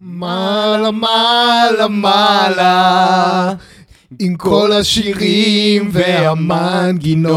[0.00, 3.52] מעלה, מעלה, מעלה,
[4.18, 7.28] עם כל השירים והמנגינות.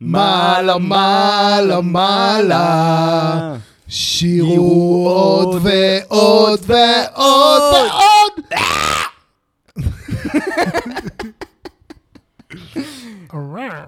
[0.00, 3.54] מעלה, מעלה, מעלה,
[3.88, 8.32] שירו עוד ועוד ועוד ועוד.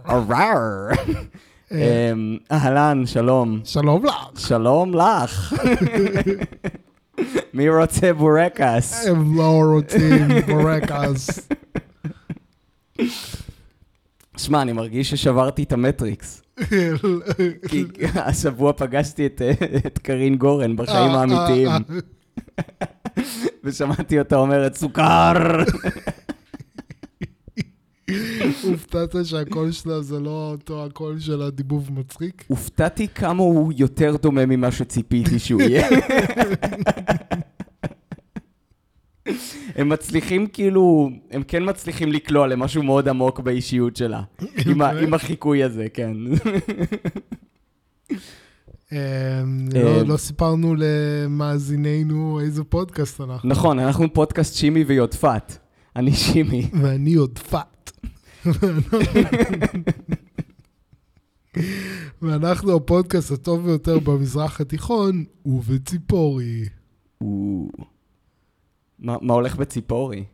[0.04, 0.88] ערר.
[1.72, 3.60] אמ, אהלן, שלום.
[3.64, 4.14] שלום לך.
[4.38, 5.54] שלום לך.
[7.54, 9.06] מי רוצה בורקס?
[9.06, 11.48] הם לא רוצים בורקס.
[14.36, 16.42] שמע, אני מרגיש ששברתי את המטריקס.
[17.68, 19.42] כי השבוע פגשתי את,
[19.86, 22.84] את קרין גורן בחיים אה, האמיתיים, אה,
[23.64, 25.32] ושמעתי אותה אומרת, סוכר!
[28.62, 32.44] הופתעת שהקול שלה זה לא אותו הקול של הדיבוב מצחיק?
[32.48, 35.88] הופתעתי כמה הוא יותר דומה ממה שציפיתי שהוא יהיה.
[39.76, 44.22] הם מצליחים כאילו, הם כן מצליחים לקלוע למשהו מאוד עמוק באישיות שלה.
[44.66, 46.12] עם, ה, עם החיקוי הזה, כן.
[48.92, 48.98] אמ,
[49.74, 50.08] לא- אמ.
[50.08, 53.48] לא סיפרנו למאזיננו איזה פודקאסט אנחנו.
[53.48, 55.52] נכון, אנחנו פודקאסט שימי ויודפת.
[55.96, 56.70] אני שימי.
[56.82, 57.83] ואני עוד פאט.
[62.22, 66.68] ואנחנו הפודקאסט הטוב ביותר במזרח התיכון, ובציפורי.
[67.20, 70.24] מה, מה הולך בציפורי?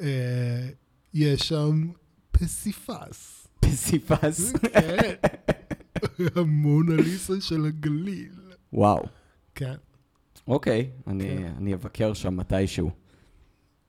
[0.00, 0.68] אה,
[1.14, 1.90] יש שם
[2.30, 3.48] פסיפס.
[3.60, 4.52] פסיפס.
[4.52, 5.14] כן.
[6.36, 8.32] המונליסה של הגליל.
[8.72, 9.02] וואו.
[9.54, 9.74] כן.
[10.48, 11.52] אוקיי, אני, כן.
[11.56, 12.90] אני אבקר שם מתישהו.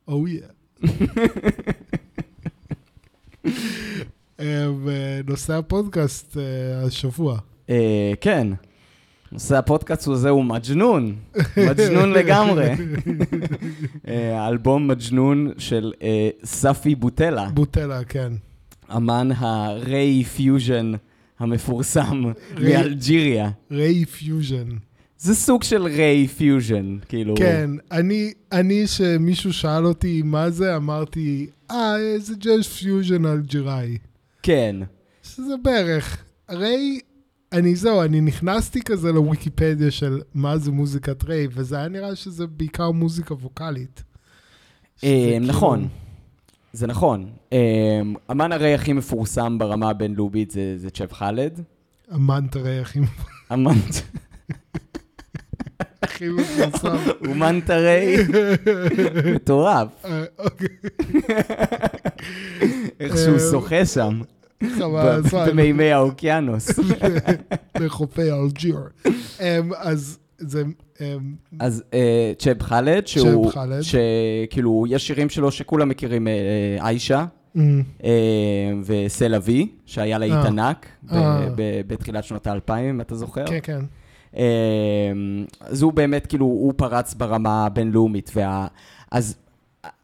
[0.07, 0.41] או יא.
[4.83, 7.39] ונושא הפודקאסט אה, השבוע.
[7.69, 8.47] אה, כן.
[9.31, 11.15] נושא הפודקאסט הזה הוא מג'נון.
[11.57, 12.69] מג'נון לגמרי.
[14.07, 18.33] אה, האלבום מג'נון של אה, ספי בוטלה, בוטלה, כן.
[18.95, 20.91] אמן הריי פיוז'ן
[21.39, 22.23] המפורסם
[22.61, 23.49] מאלג'יריה.
[23.71, 24.67] ריי פיוז'ן.
[25.17, 27.35] זה סוג של ריי פיוז'ן, כאילו...
[27.35, 33.97] כן, אני, אני, שמישהו שאל אותי מה זה, אמרתי, אה, זה ג'אז פיוז'ן אלג'יראי.
[34.43, 34.75] כן.
[35.23, 36.23] שזה בערך.
[36.47, 36.99] הרי,
[37.51, 42.47] אני זהו, אני נכנסתי כזה לוויקיפדיה של מה זה מוזיקת ריי, וזה היה נראה שזה
[42.47, 44.03] בעיקר מוזיקה ווקאלית.
[45.03, 45.87] אה, כאילו- נכון.
[46.73, 47.29] זה נכון.
[47.53, 48.01] אה,
[48.31, 51.61] אמן הריי הכי מפורסם ברמה הבינלאומית זה צ'ב חאלד.
[52.11, 52.99] המנטה ריי הכי
[53.53, 53.71] אמן...
[56.05, 56.95] הכי מפורסם.
[57.27, 58.15] אומן תרי,
[59.35, 59.87] מטורף.
[60.05, 60.67] אה, אוקיי,
[62.99, 64.21] איך שהוא אה, שוחה שם.
[65.47, 66.69] במימי האוקיינוס.
[67.79, 68.77] לחופי אלג'יר.
[69.39, 70.63] אמ, אז זה...
[71.01, 71.05] אמ,
[71.59, 73.45] אז אה, צ'ב חאלד, שהוא...
[73.51, 73.81] צ'ב חאלד.
[73.81, 76.27] שכאילו, יש שירים שלו שכולם מכירים,
[77.55, 78.09] אמ, אה,
[78.85, 80.33] וסל אבי, שהיה להיט.
[80.33, 81.47] ענק ב- אה.
[81.55, 83.45] ב- בתחילת שנות האלפיים, אם אתה זוכר.
[83.45, 83.79] כן, כן.
[84.37, 84.43] אה,
[85.59, 88.67] אז הוא באמת, כאילו, הוא פרץ ברמה הבינלאומית, וה...
[89.11, 89.35] אז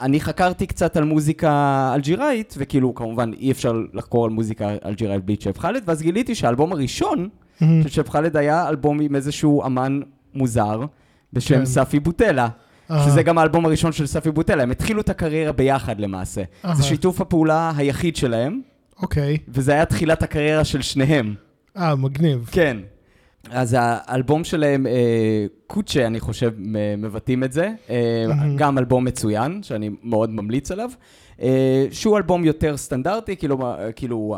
[0.02, 5.38] אני חקרתי קצת על מוזיקה אלג'יראית, וכאילו, כמובן, אי אפשר לחקור על מוזיקה אלג'יראית בלי
[5.38, 7.30] צ'ב חאלד, ואז גיליתי שהאלבום הראשון
[7.62, 10.00] אמ, של צ'ב חאלד היה אלבום עם איזשהו אמן
[10.34, 10.86] מוזר,
[11.34, 11.66] בשם כן.
[11.66, 12.48] ספי בוטלה,
[13.06, 16.42] שזה גם האלבום הראשון של ספי בוטלה, הם התחילו את הקריירה ביחד למעשה.
[16.74, 18.62] זה שיתוף הפעולה היחיד שלהם,
[19.02, 19.38] אוקיי.
[19.48, 21.36] וזה היה תחילת הקריירה של שניהם.
[21.78, 22.50] אה, מגניב.
[22.52, 22.78] כן.
[23.50, 26.54] אז האלבום שלהם, אה, קוצ'ה, אני חושב,
[26.98, 27.72] מבטאים את זה.
[27.90, 28.26] אה.
[28.58, 30.90] גם אלבום מצוין, שאני מאוד ממליץ עליו.
[31.42, 34.36] אה, שהוא אלבום יותר סטנדרטי, כאילו, כאילו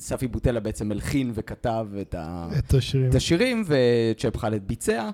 [0.00, 3.10] ספי בוטלה בעצם הלחין וכתב את, ה, את השירים.
[3.10, 5.10] את השירים, וצ'אפ חאלד ביצע.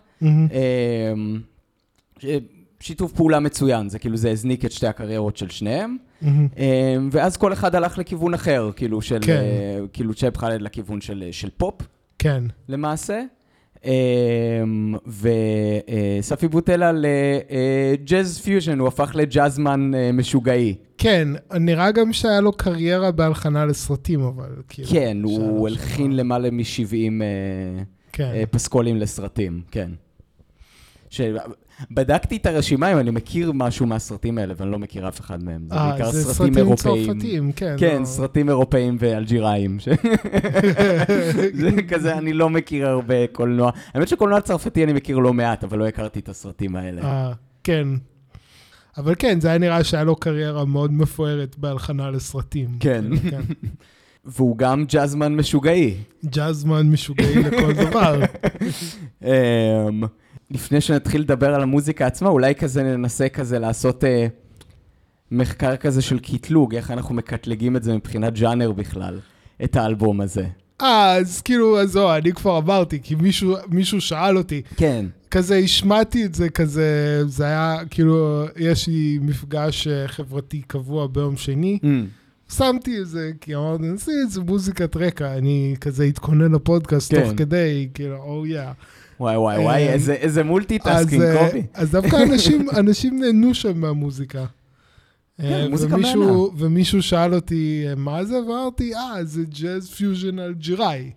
[2.80, 5.96] שיתוף פעולה מצוין, זה כאילו, זה הזניק את שתי הקריירות של שניהם.
[6.22, 9.42] אה, ואז כל אחד הלך לכיוון אחר, כאילו, של, כן.
[9.92, 11.74] כאילו צ'אפ חאלד לכיוון של, של פופ.
[12.18, 12.44] כן.
[12.68, 13.22] למעשה,
[13.84, 14.94] אמ,
[16.20, 20.74] וספי בוטלה לג'אז פיוז'ן, הוא הפך לג'אזמן אה, משוגעי.
[20.98, 21.28] כן,
[21.60, 24.88] נראה גם שהיה לו קריירה בהלחנה לסרטים, אבל כאילו...
[24.88, 27.22] כן, הוא הלחין למעלה מ-70
[28.12, 28.44] כן.
[28.50, 29.90] פסקולים לסרטים, כן.
[31.90, 35.66] בדקתי את הרשימה אם אני מכיר משהו מהסרטים האלה, ואני לא מכיר אף אחד מהם.
[35.70, 37.06] זה אה, בעיקר זה סרטים סרטים אירופאיים.
[37.12, 37.74] צרפתיים, כן.
[37.78, 38.04] כן, לא.
[38.04, 39.78] סרטים אירופאיים ואלג'יראיים.
[39.80, 39.88] ש-
[41.60, 43.70] זה כזה, אני לא מכיר הרבה קולנוע.
[43.94, 47.02] האמת שקולנוע צרפתי אני מכיר לא מעט, אבל לא הכרתי את הסרטים האלה.
[47.02, 47.32] אה,
[47.64, 47.88] כן.
[48.98, 52.68] אבל כן, זה היה נראה שהיה לו קריירה מאוד מפוארת בהלחנה לסרטים.
[52.80, 53.04] כן.
[53.30, 53.40] כן.
[54.26, 55.94] והוא גם ג'אזמן משוגעי.
[56.26, 58.20] ג'אזמן משוגעי לכל דבר.
[60.50, 64.26] לפני שנתחיל לדבר על המוזיקה עצמה, אולי כזה ננסה כזה לעשות אה,
[65.30, 69.20] מחקר כזה של קטלוג, איך אנחנו מקטלגים את זה מבחינת ג'אנר בכלל,
[69.64, 70.46] את האלבום הזה.
[70.80, 75.06] אה, אז כאילו, אז זהו, אני כבר אמרתי, כי מישהו, מישהו שאל אותי, כן.
[75.30, 81.36] כזה השמעתי את זה, כזה, זה היה, כאילו, יש לי מפגש אה, חברתי קבוע ביום
[81.36, 81.86] שני, Mm.
[82.54, 83.84] שמתי את זה, כי אמרתי,
[84.24, 87.24] את זה מוזיקת רקע, אני כזה אתכונן לפודקאסט כן.
[87.24, 88.62] תוך כדי, כאילו, או יא.
[89.20, 91.62] וואי וואי וואי, אה, איזה, איזה multitasking, אה, קובי.
[91.74, 94.44] אז דווקא אנשים, אנשים נהנו שם מהמוזיקה.
[95.40, 98.42] אה, כן, מוזיקה ומישהו, ומישהו שאל אותי, אה, מה זה?
[98.42, 101.10] ואמרתי, אה, זה ג'אז פיוז'ן אלג'יראי.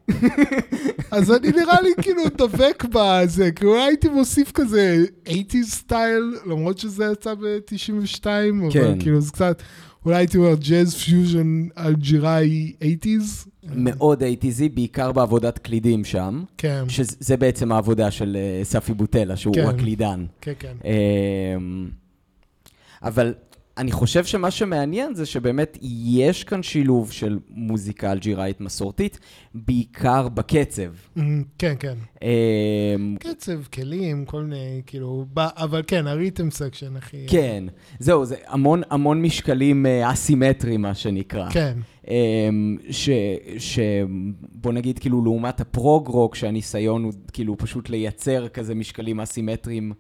[1.12, 6.78] אז אני נראה לי כאילו דבק בזה, כאילו אולי הייתי מוסיף כזה 80's style, למרות
[6.78, 9.00] שזה יצא ב-92, אבל כן.
[9.00, 9.62] כאילו זה קצת,
[10.08, 13.48] אולי הייתי אומר ג'אז פיוז'ן אלג'יראי 80's.
[13.64, 19.56] מאוד ATZ, בעיקר בעבודת קלידים שם, כן, שזה בעצם העבודה של אה, ספי בוטלה, שהוא
[19.56, 19.66] כן.
[19.68, 20.26] הקלידן.
[20.42, 20.74] כן, כן.
[20.86, 21.90] אמ,
[23.04, 23.34] אבל
[23.78, 29.20] אני חושב שמה שמעניין זה שבאמת יש כאן שילוב של מוזיקה אלג'יראית מסורתית,
[29.54, 30.92] בעיקר בקצב.
[31.18, 31.94] אמ, כן, כן.
[32.22, 37.26] אמ, קצב, כלים, כל מיני, כאילו, אבל כן, ה rhythm section, אחי.
[37.28, 37.64] כן,
[38.00, 41.50] זהו, זה המון המון משקלים אה, אסימטריים, מה שנקרא.
[41.50, 41.78] כן,
[42.08, 43.10] אמ, ש,
[43.58, 43.80] ש...
[44.52, 49.94] בוא נגיד, כאילו, לעומת הפרוג-רוק, שהניסיון הוא כאילו פשוט לייצר כזה משקלים אסימטריים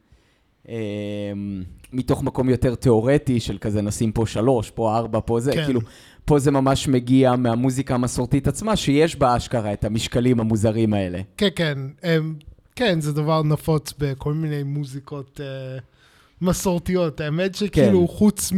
[1.94, 5.66] מתוך מקום יותר תיאורטי של כזה נשים פה שלוש, פה ארבע, פה זה, כן.
[5.66, 5.80] כאילו,
[6.25, 11.22] פה זה ממש מגיע מהמוזיקה המסורתית עצמה, שיש בה אשכרה את המשקלים המוזרים האלה.
[11.38, 11.78] כן, כן.
[12.04, 12.36] אמ,
[12.75, 15.78] כן, זה דבר נפוץ בכל מיני מוזיקות אה,
[16.42, 17.22] מסורתיות.
[17.22, 18.14] האמת שכאילו, כן.
[18.14, 18.52] חוץ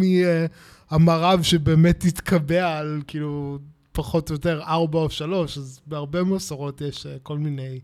[0.91, 3.57] מהמרב שבאמת התקבע על כאילו
[3.91, 7.79] פחות או יותר ארבע או שלוש, אז בהרבה מסורות יש אה, כל מיני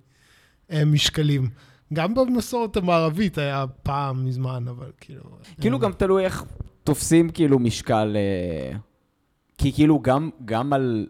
[0.72, 1.50] אה, משקלים.
[1.94, 5.24] גם במסורת המערבית היה פעם מזמן, אבל כאילו...
[5.62, 6.46] כאילו אה, גם תלוי איך
[6.84, 8.78] תופסים כאילו משקל, אה,
[9.58, 11.08] כי כאילו גם, גם על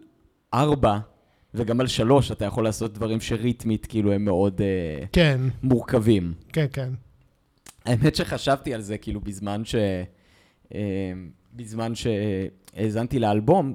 [0.54, 0.98] ארבע
[1.54, 6.34] וגם על שלוש אתה יכול לעשות דברים שריתמית כאילו הם מאוד אה, כן, מורכבים.
[6.52, 6.90] כן, כן.
[7.84, 9.74] האמת שחשבתי על זה כאילו בזמן ש...
[10.74, 11.12] אה,
[11.52, 13.74] בזמן שהאזנתי לאלבום,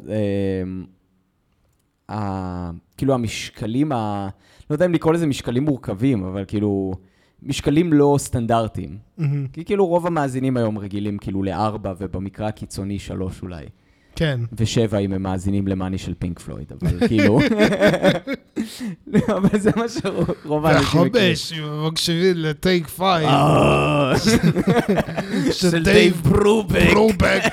[2.12, 2.72] ה...
[3.02, 4.30] כאילו המשקלים, ה...
[4.70, 6.94] לא יודע אם לקרוא לזה משקלים מורכבים, אבל כאילו
[7.44, 8.98] משקלים לא סטנדרטיים.
[9.18, 9.48] מהמם.
[9.48, 13.66] כי כאילו רוב המאזינים היום רגילים כאילו לארבע, ובמקרה הקיצוני שלוש אולי.
[14.16, 14.40] כן.
[14.54, 17.40] ושבע אם הם מאזינים למאני של פינק פלויד, אבל כאילו...
[19.38, 21.34] אבל זה מה שרוב האנשים מכירים.
[21.34, 23.28] וחמש, אם הם מקשיבים ל Take Five.
[23.28, 24.14] אה,
[25.52, 26.94] של דייב ברובק.
[26.94, 27.44] ברובק.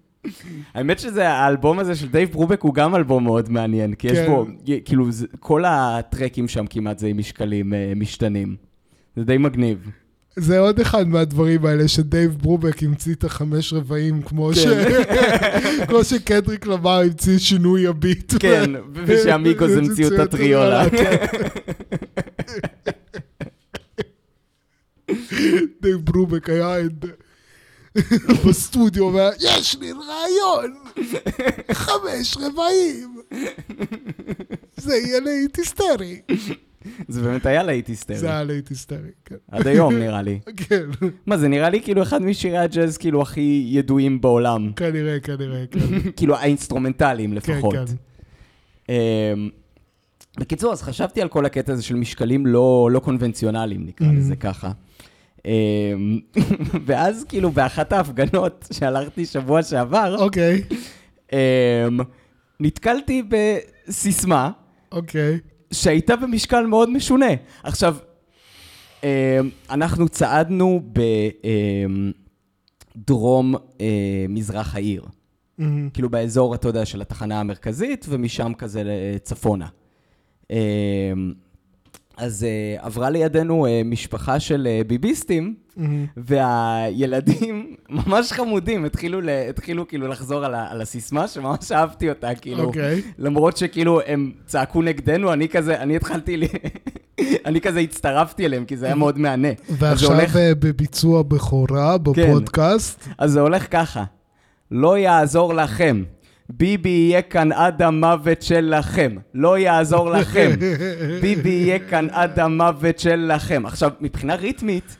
[0.74, 4.26] האמת שזה, האלבום הזה של דייב ברובק הוא גם אלבום מאוד מעניין, כי יש כן.
[4.26, 4.46] בו,
[4.84, 5.08] כאילו,
[5.40, 8.56] כל הטרקים שם כמעט זה עם משקלים אה, משתנים.
[9.16, 9.90] זה די מגניב.
[10.36, 14.66] זה עוד אחד מהדברים האלה שדייב ברובק המציא את החמש רבעים, כמו ש...
[15.88, 18.34] כמו שקנדריק למאר המציא שינוי הביט.
[18.40, 20.90] כן, ושהמיגוס המציאו את הטריולה.
[20.90, 21.16] כן.
[25.82, 26.76] דייב ברובק היה
[28.48, 30.74] בסטודיו, והיה, יש לי רעיון,
[31.72, 33.20] חמש רבעים.
[34.76, 36.20] זה יהיה להיט היסטרי.
[37.08, 38.18] זה באמת היה להיט היסטרי.
[38.18, 39.34] זה היה להיט היסטרי, כן.
[39.50, 40.40] עד היום נראה לי.
[40.68, 40.82] כן,
[41.26, 44.72] מה, זה נראה לי כאילו אחד משירי הג'אז כאילו הכי ידועים בעולם.
[44.76, 45.80] כנראה, כנראה, כן.
[46.16, 47.74] כאילו האינסטרומנטליים כן, לפחות.
[47.74, 47.84] כן.
[48.88, 49.48] אמ,
[50.38, 54.10] בקיצור, אז חשבתי על כל הקטע הזה של משקלים לא, לא קונבנציונליים, נקרא Mhm.
[54.16, 54.70] לזה ככה.
[55.46, 56.20] אמ,
[56.86, 60.62] ואז כאילו באחת ההפגנות שהלכתי שבוע שעבר, אוקיי,
[61.32, 61.38] אמ,
[62.60, 64.50] נתקלתי בסיסמה
[64.92, 65.38] אוקיי.
[65.72, 67.30] שהייתה במשקל מאוד משונה.
[67.62, 67.96] עכשיו,
[69.02, 69.08] אמ,
[69.70, 70.82] אנחנו צעדנו
[72.96, 73.54] בדרום
[74.28, 75.04] מזרח העיר.
[75.58, 75.90] מהמם.
[75.90, 79.66] כאילו באזור, אתה יודע, של התחנה המרכזית, ומשם כזה לצפונה.
[82.16, 86.06] אז אה, עברה לידינו אה, משפחה של אה, ביביסטים, מהמם.
[86.16, 87.74] והילדים
[88.06, 92.62] ממש חמודים, התחילו, ל- התחילו כאילו לחזור על, ה- על הסיסמה, שממש אהבתי אותה, כאילו.
[92.64, 93.02] אוקיי.
[93.18, 96.44] למרות שכאילו הם צעקו נגדנו, אני כזה, אני התחלתי, ל...
[97.46, 99.48] אני כזה הצטרפתי אליהם, כי זה היה מאוד מהנה.
[99.70, 103.08] ועכשיו הולך- בביצוע בכורה בפודקאסט.
[103.18, 104.04] אז זה הולך ככה,
[104.70, 106.02] לא יעזור לכם.
[106.50, 109.16] ביבי יהיה כאן עד המוות שלכם.
[109.34, 110.50] לא יעזור לכם.
[111.22, 113.66] ביבי יהיה כאן עד המוות שלכם.
[113.66, 114.96] עכשיו, מבחינה ריתמית,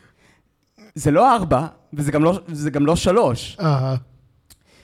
[0.95, 3.57] זה לא ארבע, וזה גם לא, זה גם לא שלוש.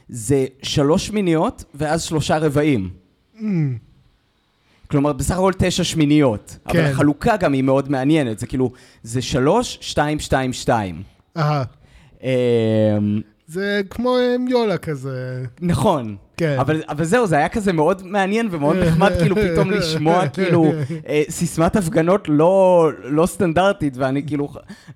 [0.08, 2.90] זה שלוש מיניות ואז שלושה רבעים.
[3.40, 3.76] אמ,
[4.90, 6.56] כלומר, בסך הכל תשע שמיניות.
[6.68, 6.78] כן.
[6.78, 11.02] אבל החלוקה גם היא מאוד מעניינת, זה כאילו, זה שלוש, שתיים, שתיים, שתיים.
[11.36, 11.64] אהה.
[12.22, 12.28] אמ,
[13.46, 15.44] זה כמו מיולה כזה.
[15.60, 16.16] נכון.
[16.42, 16.56] כן.
[16.58, 20.72] אבל, אבל זהו, זה היה כזה מאוד מעניין ומאוד נחמד כאילו פתאום לשמוע כאילו
[21.08, 24.48] אה, סיסמת הפגנות לא, לא סטנדרטית, ואני כאילו,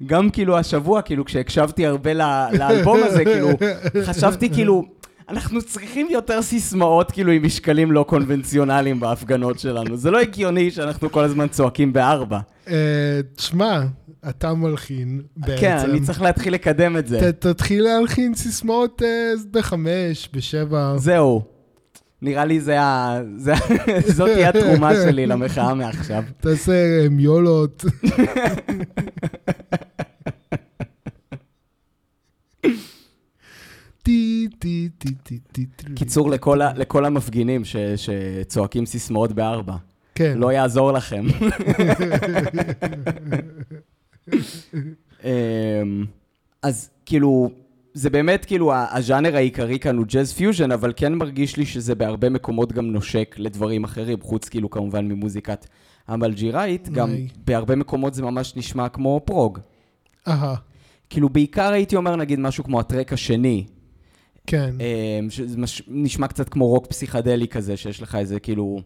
[0.06, 3.48] גם כאילו השבוע, כאילו כשהקשבתי הרבה ל- לאלבום הזה, כאילו,
[4.04, 4.84] חשבתי כאילו,
[5.28, 9.96] אנחנו צריכים יותר סיסמאות כאילו עם משקלים לא קונבנציונליים בהפגנות שלנו.
[9.96, 12.38] זה לא הגיוני שאנחנו כל הזמן צועקים בארבע.
[12.68, 12.74] אה,
[13.36, 13.82] תשמע,
[14.28, 15.60] אתה מלחין בעצם.
[15.60, 17.32] כן, אני צריך להתחיל לקדם את זה.
[17.32, 19.08] ת- תתחיל להלחין סיסמאות אה,
[19.50, 20.94] בחמש, בשבע.
[20.96, 21.42] זהו.
[22.22, 23.18] נראה לי זה ה...
[23.36, 23.52] זה...
[24.16, 26.22] זאת תהיה התרומה שלי למחאה מעכשיו.
[26.40, 27.84] תעשה אה, מיולות.
[34.02, 35.84] טי, טי, טי, טי, טי, טי.
[35.94, 36.72] קיצור, לכל, ה...
[36.76, 37.76] לכל המפגינים ש...
[37.96, 39.76] שצועקים סיסמאות בארבע,
[40.14, 40.38] כן.
[40.38, 41.24] לא יעזור לכם.
[45.24, 46.04] אמ,
[46.62, 47.50] אז כאילו,
[47.94, 52.28] זה באמת כאילו, הז'אנר העיקרי כאן הוא ג'אז פיוז'ן, אבל כן מרגיש לי שזה בהרבה
[52.28, 55.66] מקומות גם נושק לדברים אחרים, חוץ כאילו כמובן מהמוזיקה
[56.08, 57.10] האלג'יראית, גם.
[57.44, 59.58] בהרבה מקומות זה ממש נשמע כמו פרוג.
[60.28, 60.54] אהה,
[61.10, 63.64] כאילו, בעיקר הייתי אומר, נגיד, משהו כמו הטרק השני,
[64.46, 64.74] כן.
[64.80, 65.56] אמ, שזה
[65.88, 68.80] נשמע קצת כמו רוק פסיכדלי כזה, שיש לך איזה כאילו,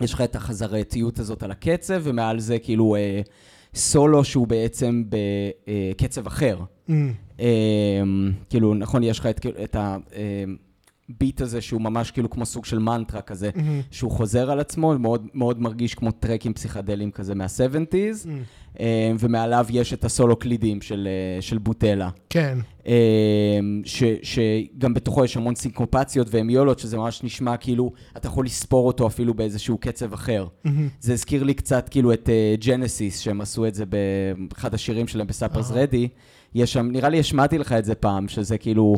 [0.00, 3.20] יש לך את החזרתיות הזאת על הקצב, ומעל זה כאילו אה,
[3.74, 6.58] סולו שהוא בעצם בקצב אחר.
[6.88, 9.76] אמ, אמ, כאילו, נכון, יש לך את, כאילו, את
[11.10, 14.98] הביט הזה שהוא ממש כאילו כמו סוג של מנטרה כזה, אמ, שהוא חוזר על עצמו,
[14.98, 18.42] מאוד, מאוד מרגיש כמו טרקים פסיכדליים כזה מה-70's, אמ.
[18.80, 22.10] אמ, ומעליו יש את הסולו קלידים של, אה, של בוטלה.
[22.30, 22.58] כן.
[22.86, 22.92] אמ,
[23.84, 29.06] ש, שגם בתוכו יש המון סינקופציות והמיולות, שזה ממש נשמע כאילו, אתה יכול לספור אותו
[29.06, 30.46] אפילו באיזשהו קצב אחר.
[30.66, 32.28] אמ, זה הזכיר לי קצת כאילו את
[32.60, 35.70] ג'נסיס, שהם עשו את זה באחד השירים שלהם בסאפרס.
[35.70, 36.08] רדי.
[36.54, 38.94] יש שם, נראה לי השמעתי לך את זה פעם, שזה כאילו,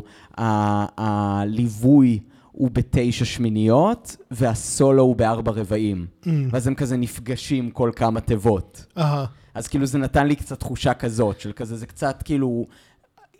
[0.98, 2.18] הליווי
[2.52, 6.06] הוא בתשע שמיניות, והסולו הוא בארבע רבעים.
[6.26, 6.48] אמ.
[6.52, 8.86] ואז הם כזה נפגשים כל כמה תיבות.
[8.98, 9.24] אהה.
[9.54, 12.66] אז כאילו זה נתן לי קצת תחושה כזאת, של כזה, זה קצת כאילו,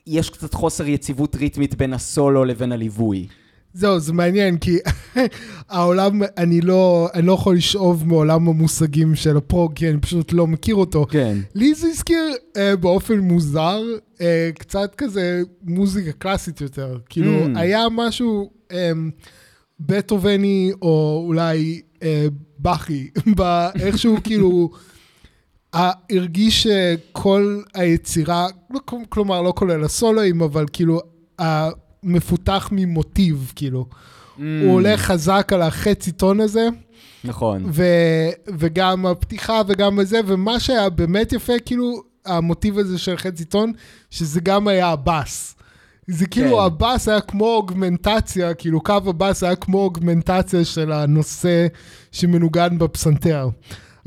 [0.07, 3.27] יש קצת חוסר יציבות ריתמית בין הסולו לבין הליווי.
[3.75, 4.79] זהו, זה מעניין, כי
[5.69, 10.47] העולם, אני לא, אני לא יכול לשאוב מעולם המושגים של הפרוג, כי אני פשוט לא
[10.47, 11.07] מכיר אותו.
[11.11, 11.39] כן.
[11.55, 12.19] לי זה הזכיר
[12.57, 13.83] אה, באופן מוזר,
[14.21, 16.99] אה, קצת כזה מוזיקה קלאסית יותר.
[17.09, 17.59] כאילו, Mm.
[17.59, 18.91] היה משהו אה,
[19.81, 22.27] בטהובני, או אולי אה,
[22.59, 24.71] בכי, באיכשהו כאילו,
[25.73, 31.01] הרגיש שכל היצירה, לא, כל- כלומר, לא כולל הסולואים, אבל כאילו,
[32.05, 33.87] המפותח ממוטיב, כאילו.
[33.91, 34.41] Mm.
[34.41, 36.69] הוא הולך חזק על החצי טון הזה.
[37.25, 37.65] נכון.
[37.73, 43.73] ו- וגם הפתיחה וגם הזה, ומה שהיה באמת יפה, כאילו, המוטיב הזה של חצי טון,
[44.11, 45.55] שזה גם היה הבאס.
[46.07, 46.63] זה כאילו, כן.
[46.65, 51.67] הבאס היה כמו אוגמנטציה, כאילו, קו הבאס היה כמו אוגמנטציה של הנושא
[52.13, 53.49] שמנוגן בפסנתר.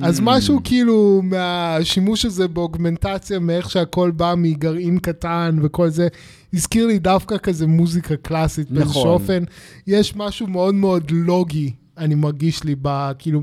[0.02, 0.24] אז Mm.
[0.24, 6.08] משהו כאילו מהשימוש הזה באוגמנטציה, מאיך שהכל בא מגרעין קטן וכל זה,
[6.54, 9.08] הזכיר לי דווקא כזה מוזיקה קלאסית באיזשהו נכון.
[9.12, 9.44] אופן.
[9.88, 13.42] יש משהו מאוד מאוד לוגי, אני מרגיש לי, ב, כאילו,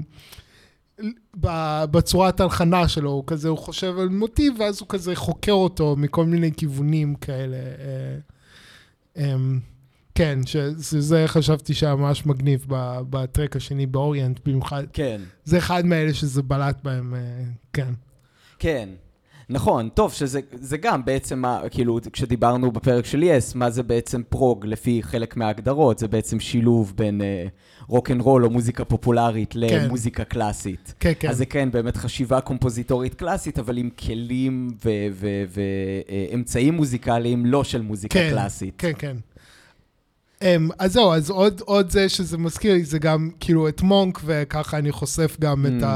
[1.40, 1.48] ב,
[1.90, 6.24] בצורת הלחנה שלו, הוא כזה, הוא חושב על מוטיב, ואז הוא כזה חוקר אותו מכל
[6.26, 7.56] מיני כיוונים כאלה.
[10.12, 12.66] אה, כן, שזה חשבתי שהיה ממש מגניב
[13.10, 15.20] בטרק השני באוריינט, במיוחד, כן.
[15.44, 17.20] זה אחד מאלה שזה בלט בהם, אה,
[17.72, 17.92] כן.
[18.58, 18.88] כן.
[19.48, 24.66] נכון, טוב, שזה זה גם בעצם, כאילו, כשדיברנו בפרק של יס, מה זה בעצם פרוג
[24.66, 27.46] לפי חלק מההגדרות, זה בעצם שילוב בין אה,
[27.88, 30.94] rock and roll או מוזיקה פופולרית למוזיקה קלאסית.
[31.00, 31.28] כן, כן.
[31.28, 34.70] אז זה כן, באמת חשיבה קומפוזיטורית קלאסית, אבל עם כלים
[35.48, 38.74] ואמצעים מוזיקליים לא של מוזיקה כן, קלאסית.
[38.78, 39.16] כן, כן.
[40.42, 44.20] Um, אז זהו, אז עוד, עוד זה שזה מזכיר לי, זה גם כאילו את מונק,
[44.24, 45.86] וככה אני חושף גם את Mm.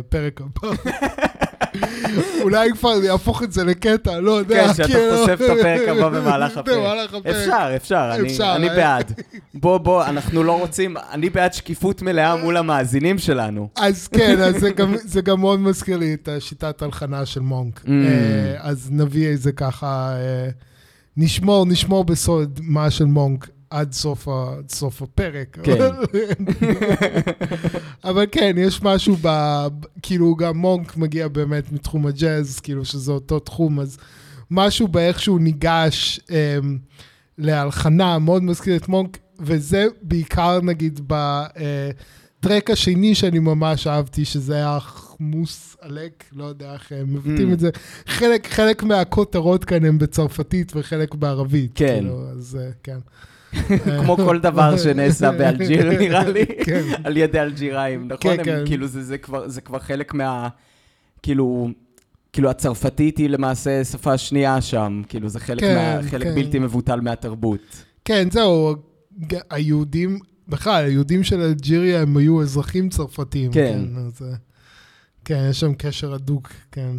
[0.00, 0.68] הפרק הבא.
[2.42, 4.66] אולי כבר יהפוך את זה לקטע, לא יודע.
[4.68, 5.16] כן, שאתה כאילו.
[5.16, 7.26] חושף את הפרק הבא במהלך הפרק.
[7.30, 8.76] אפשר, אפשר, אני- אני אה.
[8.76, 9.12] בעד.
[9.54, 13.68] בוא, בוא, אנחנו לא רוצים, אני בעד שקיפות מלאה מול המאזינים שלנו.
[13.76, 14.54] אז כן, אז
[15.04, 17.80] זה גם, מאוד מזכיר לי את השיטת הלחנה של מונק.
[17.84, 17.88] Mm.
[17.88, 18.04] אה,
[18.58, 20.48] אז נביא איזה ככה, אה,
[21.16, 24.32] נשמור, נשמור בסוד מה של מונק עד סוף, ה,
[24.68, 25.58] סוף הפרק.
[25.62, 25.78] כן.
[28.04, 29.28] אבל כן, יש משהו ב...
[30.02, 33.98] כאילו, גם מונק מגיע באמת מתחום הג'אז, כאילו שזה אותו תחום, אז
[34.50, 36.58] משהו באיך שהוא ניגש אה,
[37.38, 41.12] להלחנה מאוד מזכיר את מונק, וזה בעיקר נגיד ב...
[41.12, 41.90] אה,
[42.72, 47.54] השני שאני ממש אהבתי, שזה היה חמוס עלק, לא יודע איך הם מבטאים Mm.
[47.54, 47.70] את זה.
[48.06, 51.70] חלק, חלק מהכותרות כאן הם בצרפתית וחלק בערבית.
[51.74, 51.86] כן.
[51.86, 52.98] כאילו, אז אה, כן.
[54.04, 56.82] כמו כל דבר שנעשה באלג'יר, נראה לי, כן.
[57.04, 58.36] על ידי אלג'יראים, נכון?
[58.36, 58.62] כן, כן.
[58.66, 60.48] כאילו, זה, כבר, חלק מה...
[61.22, 61.70] כאילו,
[62.32, 66.34] כאילו הצרפתית היא למעשה שפה שנייה שם, כאילו זה חלק, כן, מה, חלק כן.
[66.34, 67.84] בלתי מבוטל מהתרבות.
[68.04, 68.74] כן, זהו,
[69.50, 73.52] היהודים, בכלל, היהודים של אלג'יריה הם היו אזרחים צרפתיים.
[73.52, 73.80] כן.
[73.96, 74.36] אז, אה,
[75.24, 76.96] כן, יש שם קשר הדוק, כן.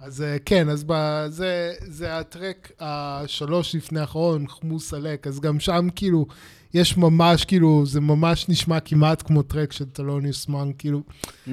[0.00, 5.60] אז אה, כן, אז ב, זה, זה הטרק השלוש לפני האחרון, חמוס עלק, אז גם
[5.60, 6.26] שם כאילו,
[6.74, 11.02] יש ממש, כאילו, זה ממש נשמע כמעט כמו טרק של טלוניוס מונק, כאילו,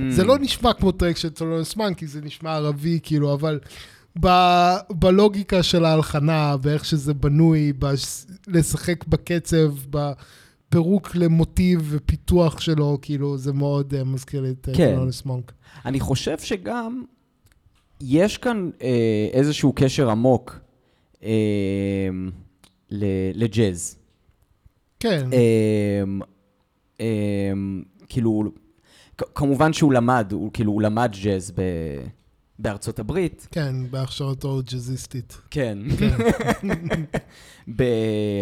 [0.10, 0.26] זה Mm.
[0.26, 3.60] לא נשמע כמו טרק של טלוניוס מונק, כי זה נשמע ערבי, כאילו, אבל
[4.20, 4.28] ב,
[4.90, 13.54] בלוגיקה של ההלחנה, באיך שזה בנוי, בש, לשחק בקצב, בפירוק למוטיב ופיתוח שלו, כאילו, זה
[13.54, 14.94] מאוד uh, מזכיר לי את כן.
[14.94, 15.52] טלוניוס מנק.
[15.86, 17.04] אני חושב שגם
[18.02, 20.60] יש כאן אה, איזשהו קשר עמוק
[21.24, 21.30] אה,
[23.34, 23.98] לג'אז.
[25.00, 26.04] כן, אה,
[27.02, 27.52] אה,
[28.10, 28.44] כאילו,
[29.18, 31.62] כמובן שהוא למד, הוא כאילו, הוא למד ג'אז ב...
[32.60, 33.48] בארצות הברית.
[33.52, 35.38] כן, בהכשרתו ג'אזיסטית.
[35.52, 35.78] כן.
[36.00, 36.18] כן,
[37.78, 37.84] ב...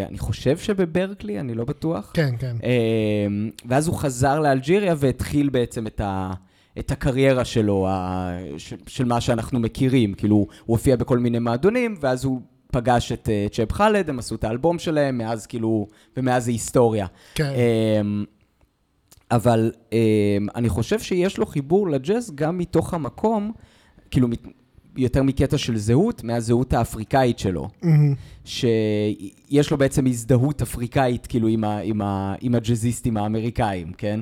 [0.09, 2.11] אני חושב שבברקלי, אני לא בטוח.
[2.13, 2.55] כן, כן.
[2.63, 6.33] אמ, ואז הוא חזר לאלג'יריה והתחיל בעצם את, ה,
[6.79, 10.13] את הקריירה שלו, ה, של, של מה שאנחנו מכירים.
[10.13, 12.41] כאילו, הוא הופיע בכל מיני מועדונים, ואז הוא
[12.71, 17.07] פגש את אה, צ'אב חאלד, הם עשו את האלבום שלהם, מאז כאילו, ומאז זה היסטוריה.
[17.35, 17.51] כן,
[18.01, 18.25] אמ,
[19.31, 19.97] אבל אמ,
[20.55, 23.51] אני חושב שיש לו חיבור לג'אז גם מתוך המקום,
[24.11, 24.27] כאילו,
[24.97, 27.69] יותר מקטע של זהות, מהזהות האפריקאית שלו.
[27.83, 28.13] מהמם.
[28.45, 34.19] שיש לו בעצם הזדהות אפריקאית, כאילו, עם, ה, עם, ה, עם הג'אזיסטים האמריקאים, כן?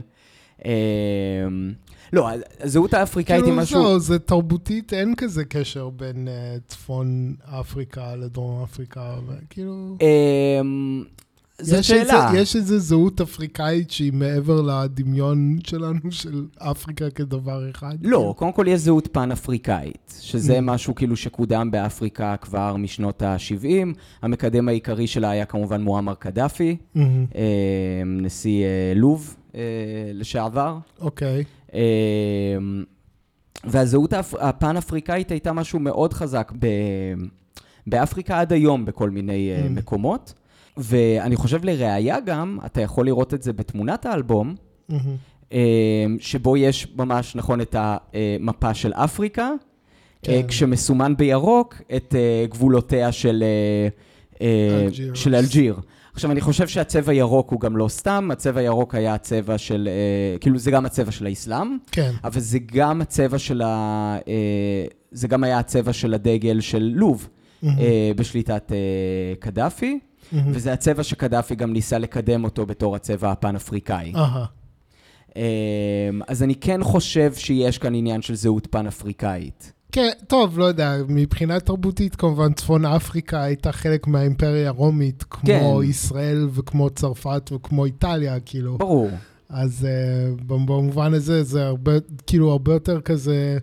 [0.65, 1.73] אמ,
[2.13, 2.29] לא,
[2.59, 3.83] הזהות האפריקאית היא כאילו משהו...
[3.83, 9.15] זהו, זה תרבותית, אין כזה קשר בין אה, צפון אפריקה לדרום אפריקה,
[9.49, 9.97] כאילו...
[11.61, 12.27] זאת יש שאלה.
[12.27, 17.95] איזה, יש איזו זהות אפריקאית שהיא מעבר לדמיון שלנו של אפריקה כדבר אחד.
[18.01, 20.61] לא, קודם כל יש זהות פן-אפריקאית, שזה Mm.
[20.61, 23.87] משהו כאילו שקודם באפריקה כבר משנות ה-70.
[24.21, 27.25] המקדם העיקרי שלה היה כמובן מועמר קדאפי, מהמם.
[27.35, 29.61] אמ, נשיא אה, לוב אה,
[30.13, 30.77] לשעבר.
[31.01, 31.43] אוקיי.
[31.73, 31.79] אמ,
[33.63, 36.67] והזהות הפן-אפריקאית הייתה משהו מאוד חזק ב...
[37.87, 39.67] באפריקה עד היום בכל מיני mm.
[39.67, 39.69] Mm.
[39.79, 40.33] מקומות.
[40.77, 44.55] ואני חושב לראיה גם, אתה יכול לראות את זה בתמונת האלבום.
[45.51, 45.57] אמ,
[46.19, 49.51] שבו יש ממש, נכון, את המפה של אפריקה,
[50.21, 50.31] כן.
[50.31, 53.43] אה, כשמסומן בירוק את אה, גבולותיה של,
[54.41, 55.13] אלג'יר.
[55.13, 55.79] של אלג'יר.
[56.13, 60.39] עכשיו, אני חושב שהצבע ירוק הוא גם לא סתם, הצבע ירוק היה הצבע של, אה,
[60.39, 62.11] כאילו זה גם הצבע של האסלאם, כן.
[62.23, 64.17] אבל זה גם הצבע של ה...
[64.27, 67.29] אה, זה גם היה הצבע של הדגל של לוב,
[67.63, 67.79] מהמם.
[67.79, 68.77] אה, בשליטת אה,
[69.39, 69.99] קדאפי,
[70.33, 70.51] מהמם.
[70.55, 74.13] וזה הצבע שקדאפי גם ניסה לקדם אותו בתור הצבע הפן-אפריקאי.
[75.35, 75.41] אמ,
[76.27, 79.73] אז אני כן חושב שיש כאן עניין של זהות פן-אפריקאית.
[79.91, 85.89] כן, טוב, לא יודע, מבחינה תרבותית כמובן צפון אפריקה הייתה חלק מהאימפריה הרומית, כמו כן.
[85.89, 88.77] ישראל וכמו צרפת וכמו איטליה, כאילו.
[88.77, 89.09] ברור.
[89.49, 89.87] אז
[90.39, 91.91] uh, במובן הזה זה הרבה,
[92.27, 93.57] כאילו הרבה יותר כזה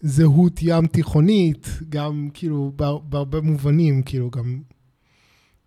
[0.00, 4.60] זהות ים תיכונית, גם כאילו בה- בהרבה מובנים, כאילו גם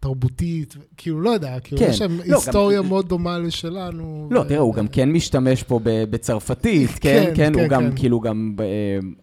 [0.03, 1.87] תרבותית, כאילו לא יודע, כאילו כן.
[1.89, 4.27] יש שם לא, היסטוריה גם- מאוד דומה לשלנו.
[4.31, 7.23] לא, ו- תראה, הוא גם כן משתמש פה בצרפתית, כן?
[7.25, 7.95] כן, כן, הוא כן, גם, כן.
[7.95, 8.65] כאילו, גם אה,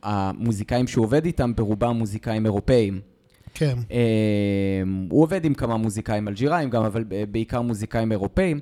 [0.02, 3.00] המוזיקאים שהוא עובד איתם, ברובם מוזיקאים אירופאים.
[3.54, 3.98] כן, אה,
[5.10, 8.60] הוא עובד עם כמה מוזיקאים אלג'יראים גם, אבל בעיקר מוזיקאים אירופאים.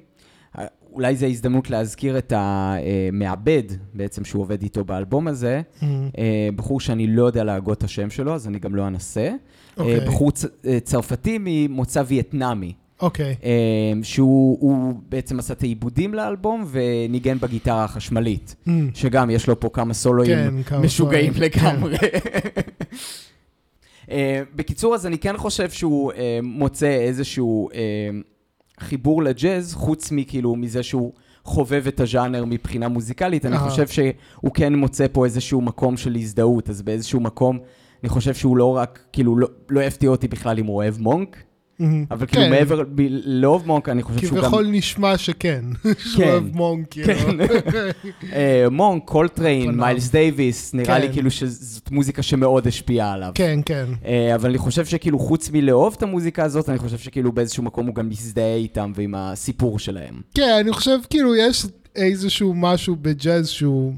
[0.59, 3.62] אה, אולי זו הזדמנות להזכיר את המעבד,
[3.94, 5.61] בעצם, שהוא עובד איתו באלבום הזה.
[5.81, 5.85] Mhm.
[6.18, 9.31] אה, בחור שאני לא יודע להגות את השם שלו, אז אני גם לא אנסה.
[9.80, 10.46] אה, בחור צ-
[10.84, 13.50] צרפתי ממוצא וייטנאמי, אוקיי, אה,
[14.02, 18.70] שהוא הוא בעצם עשה את העיבודים לאלבום וניגן בגיטרה החשמלית, Mhm.
[18.94, 21.64] שגם יש לו פה כמה סולואים כן, כמה משוגעים סולואים, כן.
[21.66, 21.96] לגמרי.
[24.10, 27.68] אה, בקיצור, אז אני כן חושב שהוא אה, מוצא איזשהו
[28.80, 31.12] חיבור לג'אז, חוץ מכאילו מזה שהוא
[31.44, 33.58] חובב את הז'אנר מבחינה מוזיקלית, אני.
[33.58, 37.58] חושב שהוא כן מוצא פה איזשהו מקום של הזדהות, אז באיזשהו מקום,
[38.02, 41.37] אני חושב שהוא לא רק, כאילו, לא, לא יפתיע אותי בכלל אם הוא אוהב מונק,
[41.80, 41.82] Mhm.
[42.11, 42.50] אבל כאילו כן.
[42.50, 44.42] מעבר, ב- לאהוב מונק, אני חושב שהוא גם...
[44.44, 45.64] כביכול נשמע שכן,
[46.12, 46.30] שהוא כן.
[46.30, 47.08] אוהב מונק, כאילו.
[48.32, 49.70] אה, מונק, קולטריין.
[49.70, 51.12] מיילס דייוויס, נראה לי כן.
[51.12, 53.30] כאילו שזאת מוזיקה שמאוד השפיעה עליו.
[53.34, 53.84] כן, כן.
[54.04, 57.87] אה, אבל אני חושב שכאילו חוץ מלאהוב את המוזיקה הזאת, אני חושב שכאילו באיזשהו מקום
[57.87, 60.14] הוא גם מזדהה איתם ועם הסיפור שלהם.
[60.34, 63.92] כן, אני חושב, כאילו, יש, איזשהו משהו בג'אז שהוא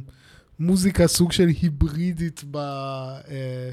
[0.61, 2.57] מוזיקה סוג של היברידית ב...
[2.57, 3.71] אה,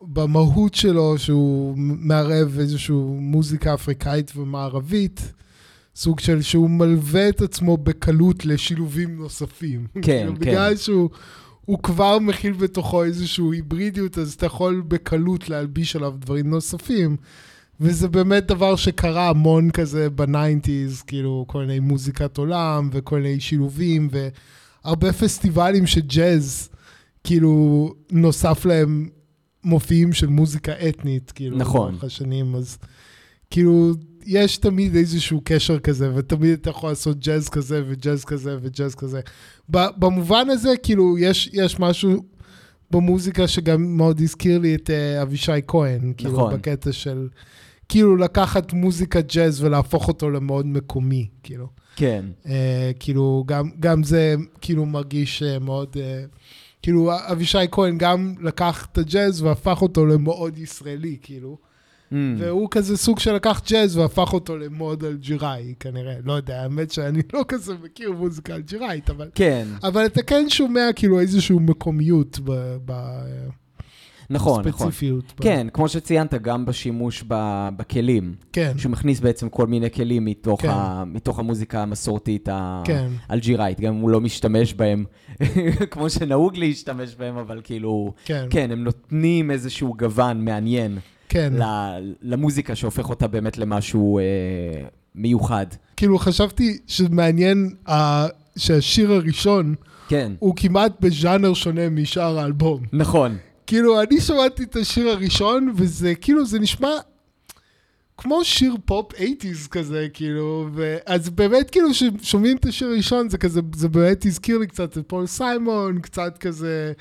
[0.00, 5.32] במהות שלו, שהוא מערב איזושהי מוזיקה אפריקאית ומערבית,
[5.96, 9.86] סוג של שהוא מלווה את עצמו בקלות לשילובים נוספים.
[9.94, 10.40] כן, כאילו, כן.
[10.40, 11.10] בגלל שהוא
[11.64, 17.16] הוא כבר מכיל בתוכו איזושהי היברידיות, אז אתה יכול בקלות להלביש עליו דברים נוספים.
[17.80, 24.08] וזה באמת דבר שקרה המון כזה בניינטיז, כאילו כל מיני מוזיקת עולם וכל מיני שילובים
[24.86, 26.68] והרבה פסטיבלים של ג'אז,
[27.24, 29.08] כאילו נוסף להם
[29.64, 31.90] מופיעים של מוזיקה אתנית, כאילו, נכון.
[31.90, 32.78] לאורך השנים, אז
[33.50, 33.92] כאילו,
[34.26, 39.20] יש תמיד איזשהו קשר כזה, ותמיד אתה יכול לעשות ג'אז כזה וג'אז כזה וג'אז כזה.
[39.68, 42.22] במובן הזה, כאילו, יש, יש משהו
[42.90, 46.54] במוזיקה שגם מאוד הזכיר לי את uh, אבישי כהן, כאילו, נכון.
[46.54, 47.28] בקטע של,
[47.88, 51.66] כאילו, לקחת מוזיקה ג'אז ולהפוך אותו למאוד מקומי, כאילו.
[51.96, 52.24] כן.
[52.44, 52.48] Uh,
[53.00, 55.96] כאילו, גם, גם זה כאילו מרגיש uh, מאוד...
[55.96, 56.36] Uh,
[56.82, 61.58] כאילו, אבישי כהן גם לקח את הג'אז והפך אותו למאוד ישראלי, כאילו.
[62.12, 62.14] Mm.
[62.38, 66.14] והוא כזה סוג של לקח ג'אז והפך אותו למאוד אלג'יראי, כנראה.
[66.24, 69.30] לא יודע, האמת שאני לא כזה מכיר מוזיקה אלג'יראית, אבל...
[69.34, 72.76] כן, אבל אתה כן שומע כאילו איזושהי מקומיות ב...
[72.84, 72.92] ב...
[74.30, 74.86] נכון, נכון.
[74.86, 75.32] ספציפיות.
[75.38, 78.34] ב- כן, כמו שציינת, גם בשימוש ב- בכלים.
[78.52, 80.68] כן, שהוא מכניס בעצם כל מיני כלים מתוך, כן.
[80.70, 82.48] ה, מתוך המוזיקה המסורתית
[82.84, 83.08] כן.
[83.28, 85.04] האלג'יראית, גם אם הוא לא משתמש בהם
[85.90, 91.52] כמו שנהוג להשתמש בהם, אבל כאילו, כן, כן, הם נותנים איזשהו גוון מעניין כן.
[91.58, 94.24] ל- למוזיקה שהופך אותה באמת למשהו אה,
[95.14, 95.66] מיוחד.
[95.96, 99.74] כאילו חשבתי שמעניין אה, שהשיר הראשון
[100.08, 102.80] כן, הוא כמעט בז'אנר שונה משאר האלבום.
[102.92, 103.36] נכון.
[103.66, 106.90] כאילו, אני שמעתי את השיר הראשון, וזה כאילו, זה נשמע
[108.16, 110.96] כמו שיר פופ 80's כזה, כאילו, ו...
[111.06, 115.04] אז באמת, כאילו, כששומעים את השיר הראשון, זה כזה, זה באמת הזכיר לי קצת את
[115.06, 116.92] פול סיימון, קצת כזה,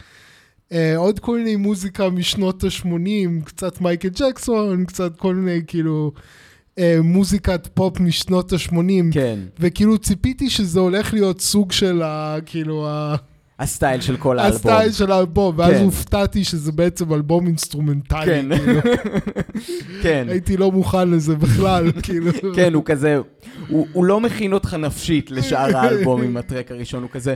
[0.71, 6.12] אה, עוד כל מיני מוזיקה משנות ה-80, קצת מייקל ג'קסון, קצת כל מיני, כאילו,
[6.80, 9.12] אה, מוזיקת פופ משנות ה-80.
[9.12, 12.38] כן, וכאילו ציפיתי שזה הולך להיות סוג של ה...
[12.45, 13.15] כאילו, ה...
[13.60, 14.56] הסטייל של כל האלבום.
[14.56, 15.84] הסטייל של האלבום, ואז כן.
[15.84, 18.26] הופתעתי שזה בעצם אלבום אינסטרומנטלי.
[18.26, 18.46] כן.
[18.58, 18.80] כאילו.
[20.04, 22.32] כן, הייתי לא מוכן לזה בכלל, כאילו.
[22.56, 23.18] כן, הוא כזה,
[23.68, 27.34] הוא, הוא לא מכין אותך נפשית לשאר האלבום עם הטרק הראשון, הוא כזה...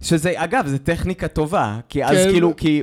[0.00, 2.30] שזה, אגב, זו טכניקה טובה, כי אז כן.
[2.30, 2.82] כאילו, כי,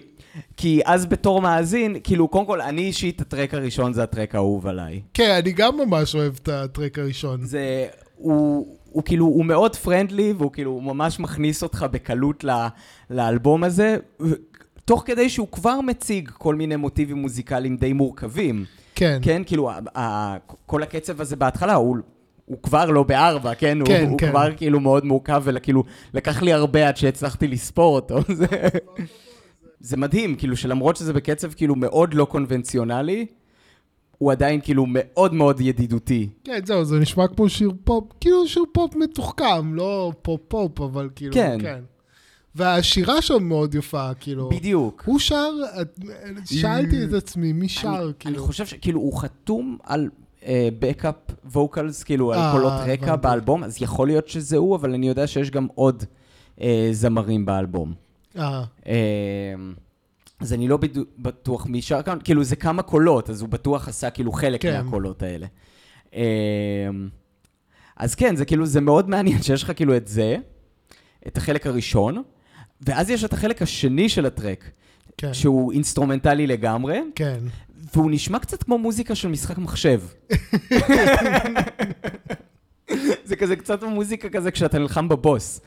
[0.57, 5.01] כי אז בתור מאזין, כאילו, קודם כל, אני אישית, הטרק הראשון זה הטרק האהוב עליי.
[5.13, 7.45] כן, אני גם ממש אוהב את הטרק הראשון.
[7.45, 12.49] זה, הוא, הוא כאילו, הוא מאוד פרנדלי, והוא כאילו, הוא ממש מכניס אותך בקלות ל,
[13.09, 13.97] לאלבום הזה,
[14.85, 18.65] תוך כדי שהוא כבר מציג כל מיני מוטיבים מוזיקליים די מורכבים.
[18.95, 21.97] כן, כן, כאילו, ה- ה- כל הקצב הזה בהתחלה, הוא,
[22.45, 23.77] הוא כבר לא בארבע, כן?
[23.85, 24.29] כן, הוא, הוא כן.
[24.29, 28.19] כבר כאילו מאוד מורכב, וכאילו, לקח לי הרבה עד שהצלחתי לספור אותו.
[29.79, 33.25] זה מדהים, כאילו, שלמרות שזה בקצב כאילו מאוד לא קונבנציונלי,
[34.17, 36.29] הוא עדיין כאילו מאוד מאוד ידידותי.
[36.43, 41.33] כן, זהו, זה נשמע כמו שיר פופ, כאילו שיר פופ מתוחכם, לא פופ-פופ, אבל כאילו,
[41.33, 41.57] כן.
[41.61, 41.79] כן.
[42.55, 44.49] והשירה שם מאוד יפה, כאילו.
[44.49, 45.03] בדיוק.
[45.05, 45.51] הוא שר,
[46.45, 48.43] שאלתי את עצמי, מי שר, אני, אני כאילו.
[48.43, 50.09] חושב שכאילו, הוא חתום על
[50.79, 51.15] backup
[51.51, 53.21] vocals, כאילו, על אה, קולות רקע הבנתי.
[53.21, 56.03] באלבום, אז יכול להיות שזה הוא, אבל אני יודע שיש גם עוד
[56.61, 57.93] אה, זמרים באלבום.
[58.37, 58.93] אה, אה,
[60.39, 60.79] אז אני לא
[61.17, 64.83] בטוח מי שר כאן, כאילו זה כמה קולות, אז הוא בטוח עשה כאילו חלק כן.
[64.83, 65.47] מהקולות האלה.
[66.15, 66.89] אה,
[67.97, 70.37] אז כן, זה כאילו, זה מאוד מעניין שיש לך כאילו את זה,
[71.27, 72.23] את החלק הראשון,
[72.81, 74.69] ואז יש את החלק השני של הטרק,
[75.17, 77.39] כן, שהוא אינסטרומנטלי לגמרי, כן.
[77.95, 80.01] והוא נשמע קצת כמו מוזיקה של משחק מחשב.
[83.25, 85.61] זה כזה קצת מוזיקה כזה כשאתה נלחם בבוס.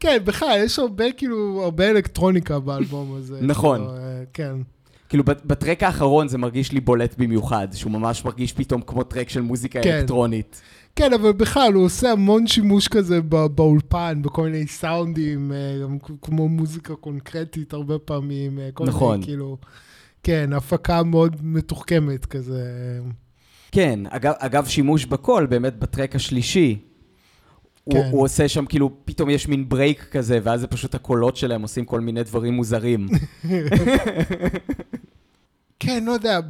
[0.00, 3.38] כן, בכלל, יש הרבה, כאילו, הרבה אלקטרוניקה באלבום הזה.
[3.42, 3.78] נכון.
[3.78, 4.54] כאילו, אה, כן.
[5.08, 9.40] כאילו בטרק האחרון זה מרגיש לי בולט במיוחד, שהוא ממש מרגיש פתאום כמו טרק של
[9.40, 9.92] מוזיקה כן.
[9.96, 10.62] אלקטרונית.
[10.96, 15.86] כן, אבל בכלל, הוא עושה המון שימוש כזה בא- באולפן, בכל מיני סאונדים, אה,
[16.22, 18.58] כמו מוזיקה קונקרטית הרבה פעמים.
[18.58, 19.12] אה, נכון.
[19.12, 19.56] מיני, כאילו,
[20.22, 22.62] כן, הפקה מאוד מתוחכמת כזה.
[23.72, 26.78] כן, אגב, אגב שימוש בקול, באמת בטרק השלישי,
[27.84, 28.08] הוא, כן.
[28.10, 31.84] הוא עושה שם כאילו, פתאום יש מין break כזה, ואז זה פשוט הקולות שלהם עושים
[31.84, 33.06] כל מיני דברים מוזרים.
[35.80, 36.40] כן, לא יודע,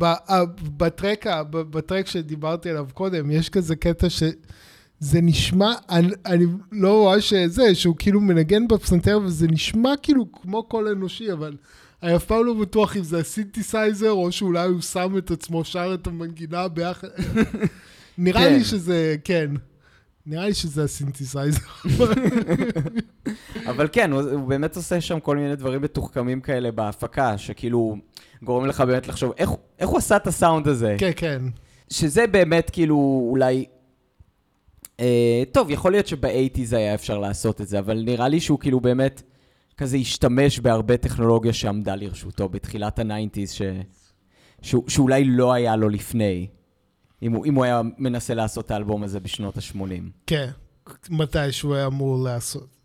[0.76, 7.20] בטרק, ב- בטרק שדיברתי עליו קודם, יש כזה קטע שזה נשמע, אני, אני לא רואה
[7.20, 11.56] שזה, שהוא כאילו מנגן בפסנתר וזה נשמע כאילו כמו קול אנושי, אבל
[12.02, 15.94] אני אף פעם לא בטוח אם זה הסינתסייזר, או שאולי הוא שם את עצמו, שר
[15.94, 17.08] את המנגינה ביחד.
[18.18, 18.52] נראה כן.
[18.52, 19.50] לי שזה, כן.
[20.26, 21.60] נראה לי שזה הסינתסייזר.
[23.70, 27.96] אבל כן, הוא, הוא באמת עושה שם כל מיני דברים מתוחכמים כאלה בהפקה, שכאילו
[28.42, 30.96] גורם לך באמת לחשוב, איך, איך הוא עשה את הסאונד הזה?
[30.98, 31.42] כן, כן.
[31.90, 33.64] שזה באמת כאילו אולי...
[35.00, 38.58] אה, טוב, יכול להיות שב eighties היה אפשר לעשות את זה, אבל נראה לי שהוא
[38.58, 39.22] כאילו באמת
[39.78, 43.62] כזה השתמש בהרבה טכנולוגיה שעמדה לרשותו בתחילת ה nineties, ש...
[44.62, 44.74] ש...
[44.88, 46.46] שאולי לא היה לו לפני,
[47.22, 49.78] אם הוא, אם הוא היה מנסה לעשות את האלבום הזה בשנות ה-80.
[50.26, 50.48] כן,
[51.10, 52.76] מתי שהוא היה אמור לעשות.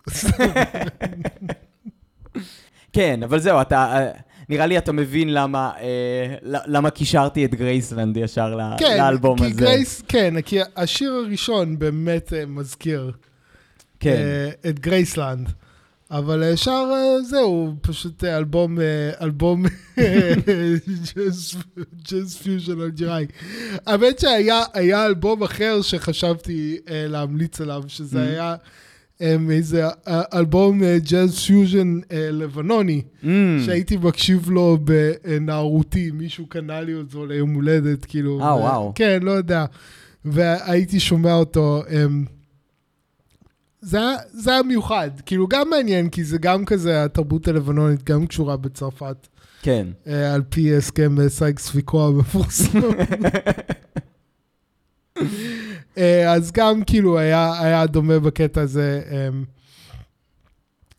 [2.94, 3.78] כן, אבל זהו, אתה...
[3.78, 4.12] אה,
[4.50, 9.54] נראה לי אתה מבין למה, אה, למה קישרתי את גרייסלנד ישר כן, לאלבום כי הזה.
[9.54, 13.12] גרייס, כן, כי השיר הראשון באמת אה, מזכיר
[14.00, 15.50] כן, אה, את גרייסלנד.
[16.14, 18.86] אבל ישר אה, זהו, פשוט אה, אלבום, אה,
[19.22, 19.64] אלבום
[22.12, 23.26] ג'אז פיוז'ן אלג'יראי.
[23.86, 28.28] האמת שהיה היה אלבום אחר שחשבתי אה, להמליץ עליו, שזה Mm.
[28.28, 28.56] היה
[29.22, 33.28] אה, איזה אה, אלבום אה, ג'אז פיוז'ן אה, לבנוני, Mm,
[33.66, 38.40] שהייתי מקשיב לו בנערותי, מישהו קנה לי אותו ליום הולדת, כאילו.
[38.42, 38.92] אה, ו- וואו.
[38.96, 39.66] כן, לא יודע.
[40.26, 41.84] והייתי שומע אותו.
[41.90, 42.26] אמ,
[43.84, 48.28] זה היה, זה היה מיוחד, כאילו גם מעניין, כי זה גם כזה, התרבות הלבנונית גם
[48.28, 49.28] קשורה בצרפת,
[49.62, 49.88] כן.
[50.08, 52.80] אה, על פי הסכם אה, סייקס פיקו המפורסם.
[55.98, 59.44] אה, אז גם כאילו היה, היה דומה בקטע הזה, אמ,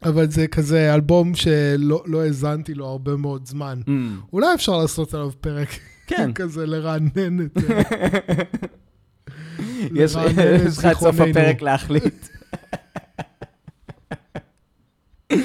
[0.02, 3.80] אבל זה כזה אלבום שלא לא האזנתי לו הרבה מאוד זמן.
[3.86, 3.90] Mm,
[4.32, 5.68] אולי אפשר לעשות עליו פרק
[6.06, 6.32] כן.
[6.38, 7.58] כזה לרענן את...
[7.70, 7.82] אה,
[10.00, 11.20] יש לרענן את יש לך עד סוף.
[11.20, 12.28] הפרק להחליט.
[15.30, 15.38] אמ,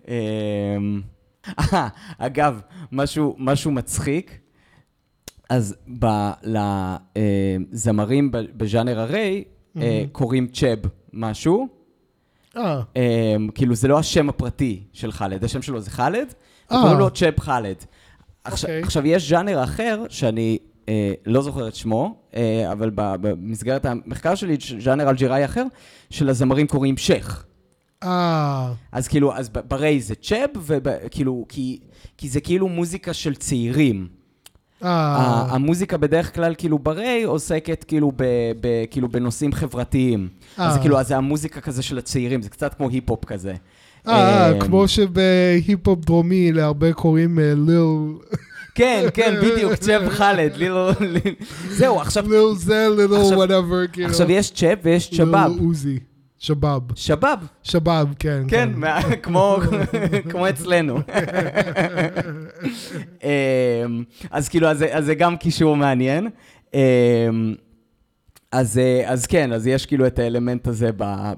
[2.17, 4.39] אגב, משהו, משהו מצחיק,
[5.49, 5.75] אז
[6.43, 9.43] לזמרים בז'אנר הריי
[9.77, 10.79] אה, קוראים צ'אב
[11.13, 11.67] משהו,
[12.57, 16.33] אה, אמ, כאילו זה לא השם הפרטי של חאלד, השם שלו זה חאלד,
[16.71, 16.77] אה.
[16.77, 17.75] וקוראים לו צ'אב חאלד.
[18.43, 18.83] עכשיו, אוקיי.
[18.83, 20.57] עכשיו, יש ז'אנר אחר שאני
[20.89, 25.63] אה, לא זוכר את שמו, אה, אבל במסגרת המחקר שלי, ז'אנר אלג'יראי אחר,
[26.09, 27.45] שלזמרים קוראים שייח.
[28.03, 31.79] אה, אז כאילו, אז ברי זה צ'אב, וכאילו, כי,
[32.17, 34.07] כי זה כאילו מוזיקה של צעירים.
[34.83, 38.23] אה, המוזיקה בדרך כלל, כאילו, ברי עוסקת כאילו, ב,
[38.61, 40.29] ב, כאילו בנושאים חברתיים.
[40.57, 40.81] אז אה.
[40.81, 43.53] כאילו, אז זה המוזיקה כזה של הצעירים, זה קצת כמו היפ-הופ כזה.
[44.07, 48.17] אה, אמ, כמו שבהיפ-הופ דרומי להרבה קוראים אה, ליל...
[48.75, 50.73] כן, כן, בדיוק, צ'אב חאלד, ליל...
[50.99, 51.35] ליל-
[51.69, 54.07] זהו, עכשיו, Lil זה, Lil whatever, כאילו.
[54.09, 55.51] עכשיו יש צ'אב ויש שבאב.
[55.51, 55.99] ליל עוזי.
[56.45, 56.81] שבאב.
[56.95, 58.43] שבאב, שבאב, כן.
[58.47, 59.57] כן, מה- כמו
[60.29, 60.97] כמו אצלנו.
[63.23, 66.27] אמ, אז כאילו, אז זה- אז זה גם קישור מעניין.
[66.73, 66.79] אמ,
[68.51, 71.33] אז אה, אז כן, אז יש כאילו את האלמנט הזה ב-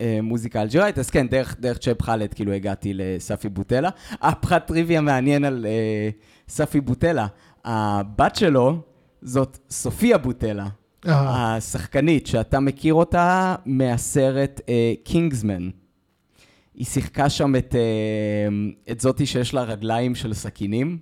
[0.00, 3.88] במוזיקה האלג'יראית, אז כן, דרך דרך צ'אב חאלד כאילו הגעתי לספי בוטלה.
[4.22, 6.08] אה, פרט טריוויה מעניין על אה,
[6.48, 7.26] ספי בוטלה.
[7.64, 8.78] הבת שלו
[9.22, 10.66] זאת סופיה בוטלה.
[11.08, 14.60] אה, השחקנית, שאתה מכיר אותה מהסרט
[15.04, 15.68] קינגסמן.
[16.74, 18.48] היא שיחקה שם את, אה,
[18.92, 20.98] את זאתי שיש לה רגליים של סכינים.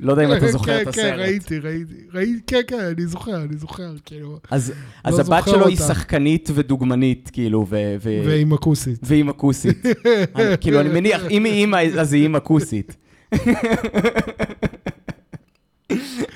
[0.00, 1.18] לא יודע אם אתה זוכר כן, את כן, הסרט.
[1.18, 1.94] ראיתי, ראיתי.
[2.14, 4.38] ראיתי, כן, כן, אני זוכר, אני זוכר, כאילו.
[4.50, 4.72] אז,
[5.04, 5.94] אז לא הבת זוכר שלו היא אותה.
[5.94, 7.96] שחקנית ודוגמנית, כאילו, ו...
[8.00, 8.20] ו...
[8.26, 8.98] ועם הכוסית.
[9.02, 9.86] ואימא כוסית.
[10.36, 12.96] אני- כאילו, אני מניח, אם היא אימא, אז היא אימא כוסית.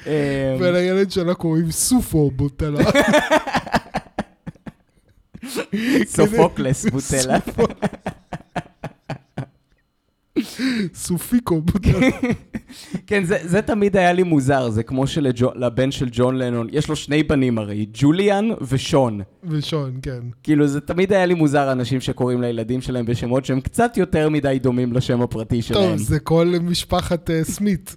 [0.06, 2.90] אה, ולילד שלה קוראים סופו בוטלה.
[6.06, 7.38] סופוקלס בוטלה.
[10.94, 12.08] סופיקו בוטלה.
[13.06, 16.96] כן, זה, זה תמיד היה לי מוזר, זה כמו שלבן של ג'ון לנון, יש לו
[16.96, 19.20] שני בנים הרי, ג'וליאן ושון.
[19.44, 20.20] ושון, כן.
[20.42, 24.58] כאילו, זה תמיד היה לי מוזר אנשים שקוראים לילדים שלהם בשמות שהם קצת יותר מדי
[24.62, 25.88] דומים לשם הפרטי שלהם.
[25.88, 27.96] טוב, זה כל משפחת אה, סמית.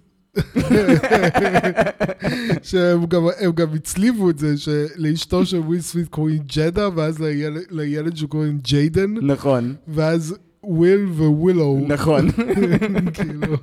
[2.63, 3.23] שהם גם,
[3.55, 9.13] גם הצליבו את זה, שלאשתו של וויל סמית קוראים ג'דה, ואז לילד, לילד שקוראים ג'יידן,
[9.21, 11.79] נכון, ואז וויל ווילו.
[11.87, 12.31] נכון.
[13.13, 13.57] כאילו,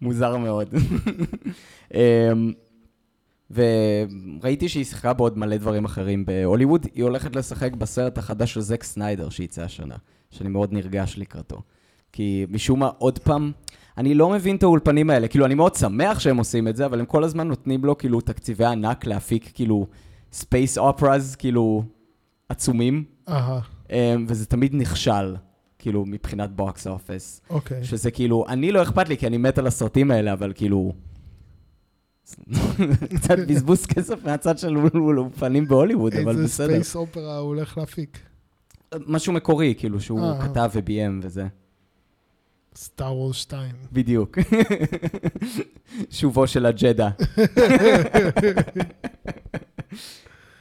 [0.00, 0.74] מוזר מאוד.
[1.94, 2.52] אמ,
[3.50, 6.86] וראיתי שהיא שיחקה בעוד מלא דברים אחרים בהוליווד.
[6.94, 9.96] היא הולכת לשחק בסרט החדש של זק סניידר שיצא השנה,
[10.30, 11.62] שאני מאוד נרגש לקראתו.
[12.12, 13.52] כי משום מה, עוד פעם,
[13.98, 15.28] אני לא מבין את האולפנים האלה.
[15.28, 18.20] כאילו, אני מאוד שמח שהם עושים את זה, אבל הם כל הזמן נותנים לו כאילו
[18.20, 19.86] תקציבי ענק להפיק כאילו
[20.32, 21.84] space operas, כאילו
[22.48, 25.36] עצומים, אהה, אמ, וזה תמיד נכשל,
[25.78, 27.40] כאילו, מבחינת box office.
[27.50, 27.84] אוקיי.
[27.84, 30.92] שזה כאילו, אני לא אכפת לי, כי אני מת על הסרטים האלה, אבל כאילו...
[33.16, 36.66] קצת בזבוז כסף מהצד של אולפנים בהוליווד, אבל איזה בסדר.
[36.66, 38.18] space opera הוא הולך להפיק.
[39.06, 40.20] משהו מקורי, כאילו, שהוא.
[40.40, 41.46] כתב וביים וזה.
[42.76, 43.74] סטאר וורס 2.
[43.92, 44.38] בדיוק.
[46.10, 47.10] שובו של הג'דה.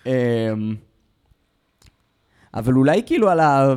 [0.06, 0.12] אמ,
[2.54, 3.74] אבל אולי כאילו על ה...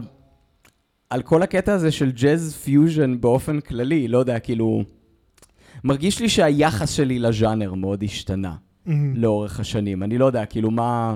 [1.11, 4.85] על כל הקטע הזה של ג'אז פיוז'ן באופן כללי, לא יודע, כאילו...
[5.85, 8.55] מרגיש לי שהיחס שלי לז'אנר מאוד השתנה
[9.14, 10.03] לאורך השנים.
[10.03, 11.14] אני לא יודע, כאילו, מה...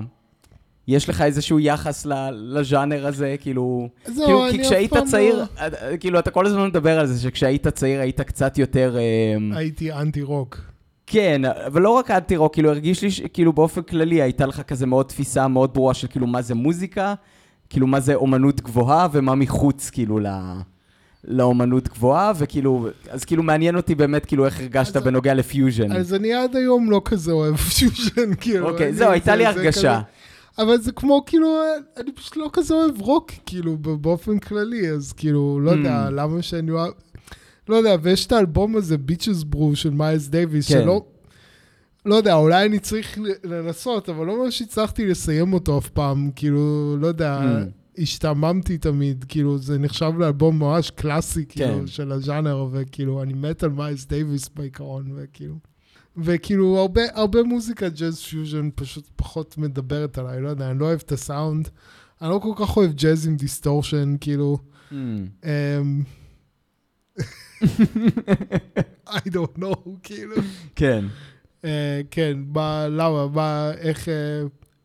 [0.91, 3.89] יש לך איזשהו יחס לז'אנר הזה, כאילו...
[4.05, 7.21] זהו, כאילו, אני כי כשהיית פעם צעיר, לא- כאילו, אתה כל הזמן מדבר על זה
[7.21, 8.97] שכשהיית צעיר היית קצת יותר...
[9.37, 10.57] אמ, הייתי אנטי רוק.
[11.07, 14.85] כן, אבל לא רק אנטי רוק, כאילו הרגיש לי שכאילו באופן כללי הייתה לך כזה
[14.85, 17.13] מאוד תפיסה מאוד ברורה של כאילו מה זה מוזיקה,
[17.69, 20.25] כאילו מה זה אומנות גבוהה ומה מחוץ כאילו ל...
[21.23, 25.91] לאומנות גבוהה, וכאילו, אז כאילו מעניין אותי באמת כאילו איך הרגשת בנוגע לפיוז'ן.
[25.91, 28.69] אז אני עד היום לא כזה אוהב פיוז'ן, כאילו.
[28.69, 29.69] אוקיי, זהו, הייתה לי הרגשה.
[30.01, 30.20] כזה-
[30.57, 31.47] אבל זה כמו, כאילו,
[31.97, 36.11] אני פשוט לא כזה אוהב רוק, כאילו, באופן כללי, אז כאילו, לא יודע, Hmm.
[36.11, 36.91] למה שאני אוהב...
[37.69, 40.81] לא יודע, ויש את האלבום הזה, Bitches Brew של מיילס דייוויס, כן.
[40.83, 41.05] שלא...
[42.05, 46.95] לא יודע, אולי אני צריך לנסות, אבל לא ממש הצלחתי לסיים אותו אף פעם, כאילו,
[46.99, 48.01] לא יודע, Mm.
[48.01, 51.87] השתעממתי תמיד, כאילו, זה נחשב לאלבום ממש קלאסי, כאילו, כן.
[51.87, 55.55] של הז'אנר, וכאילו, אני מת על מיילס דייוויס בעיקרון, וכאילו...
[56.17, 60.99] וכאילו, הרבה, הרבה מוזיקה ג'אז פיוז'ן פשוט פחות מדברת עליי, לא יודע, אני לא אוהב
[61.05, 61.69] את הסאונד.
[62.21, 64.57] אני לא כל כך אוהב ג'אז עם דיסטורשן, כאילו...
[64.91, 64.93] Hmm.
[65.43, 66.03] אמ,
[69.07, 70.35] I don't know, כאילו.
[70.75, 71.05] כן.
[71.65, 74.41] אה, כן, מה, למה, מה, איך, אה,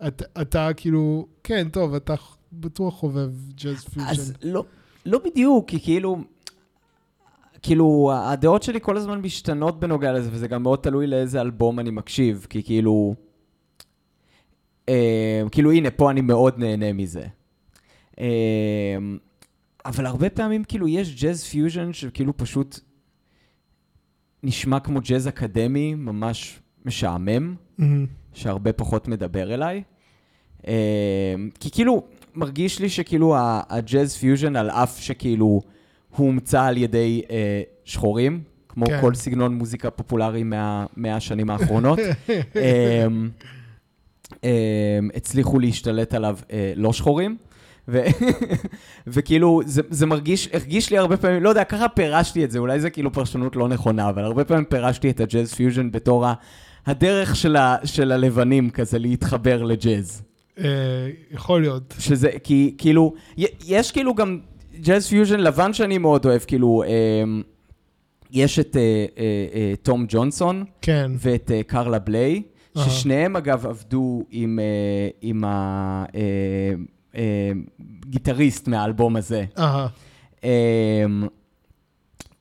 [0.08, 2.14] אתה, אתה כאילו, כן, טוב, אתה
[2.52, 4.10] בטוח חובב ג'אז פיוז'ן.
[4.10, 4.64] אז לא,
[5.06, 6.18] לא בדיוק, כי כאילו,
[7.66, 11.90] כאילו, הדעות שלי כל הזמן משתנות בנוגע לזה, וזה גם מאוד תלוי לאיזה אלבום אני
[11.90, 13.14] מקשיב, כי כאילו,
[14.88, 17.26] אה, כאילו, הנה, פה אני מאוד נהנה מזה.
[18.20, 18.96] אה,
[19.86, 22.80] אבל הרבה פעמים, כאילו, יש ג'אז פיוז'ן שכאילו פשוט
[24.42, 27.54] נשמע כמו ג'אז אקדמי, ממש משעמם.
[27.78, 28.06] מהמם.
[28.32, 29.82] שהרבה פחות מדבר אליי.
[30.66, 32.02] אה, כי כאילו,
[32.34, 33.34] מרגיש לי שכאילו
[33.68, 35.60] הג'אז פיוז'ן, על אף שכאילו
[36.16, 37.36] הוא הומצא על ידי אה,
[37.84, 39.00] שחורים, כמו כן.
[39.00, 41.98] כל סגנון מוזיקה פופולרי מה- מהשנים האחרונות,
[42.56, 43.06] אה,
[44.44, 44.48] אה,
[45.14, 47.36] הצליחו להשתלט עליו אה, לא שחורים.
[47.88, 48.04] ו-
[49.06, 52.80] וכאילו, זה, זה מרגיש, הרגיש לי הרבה פעמים, לא יודע, ככה פירשתי את זה, אולי
[52.80, 56.34] זה כאילו פרשנות לא נכונה, אבל הרבה פעמים פירשתי את הג'אז פיוז'ן בתור ה-
[56.86, 60.22] הדרך של, ה, של הלבנים כזה להתחבר לג'אז.
[60.58, 60.64] אה,
[61.30, 61.94] יכול להיות.
[61.98, 63.14] שזה, כי כאילו,
[63.66, 64.38] יש כאילו גם
[64.80, 67.24] ג'אז פיוז'ן לבן שאני מאוד אוהב, כאילו, אה,
[68.30, 71.10] יש את אה, אה, אה, תום ג'ונסון כן.
[71.18, 72.42] ואת קרלה בליי.
[72.78, 74.58] ששניהם אגב עבדו עם,
[75.22, 75.44] עם
[77.14, 79.44] הגיטריסט מהאלבום הזה.
[80.44, 81.04] אה,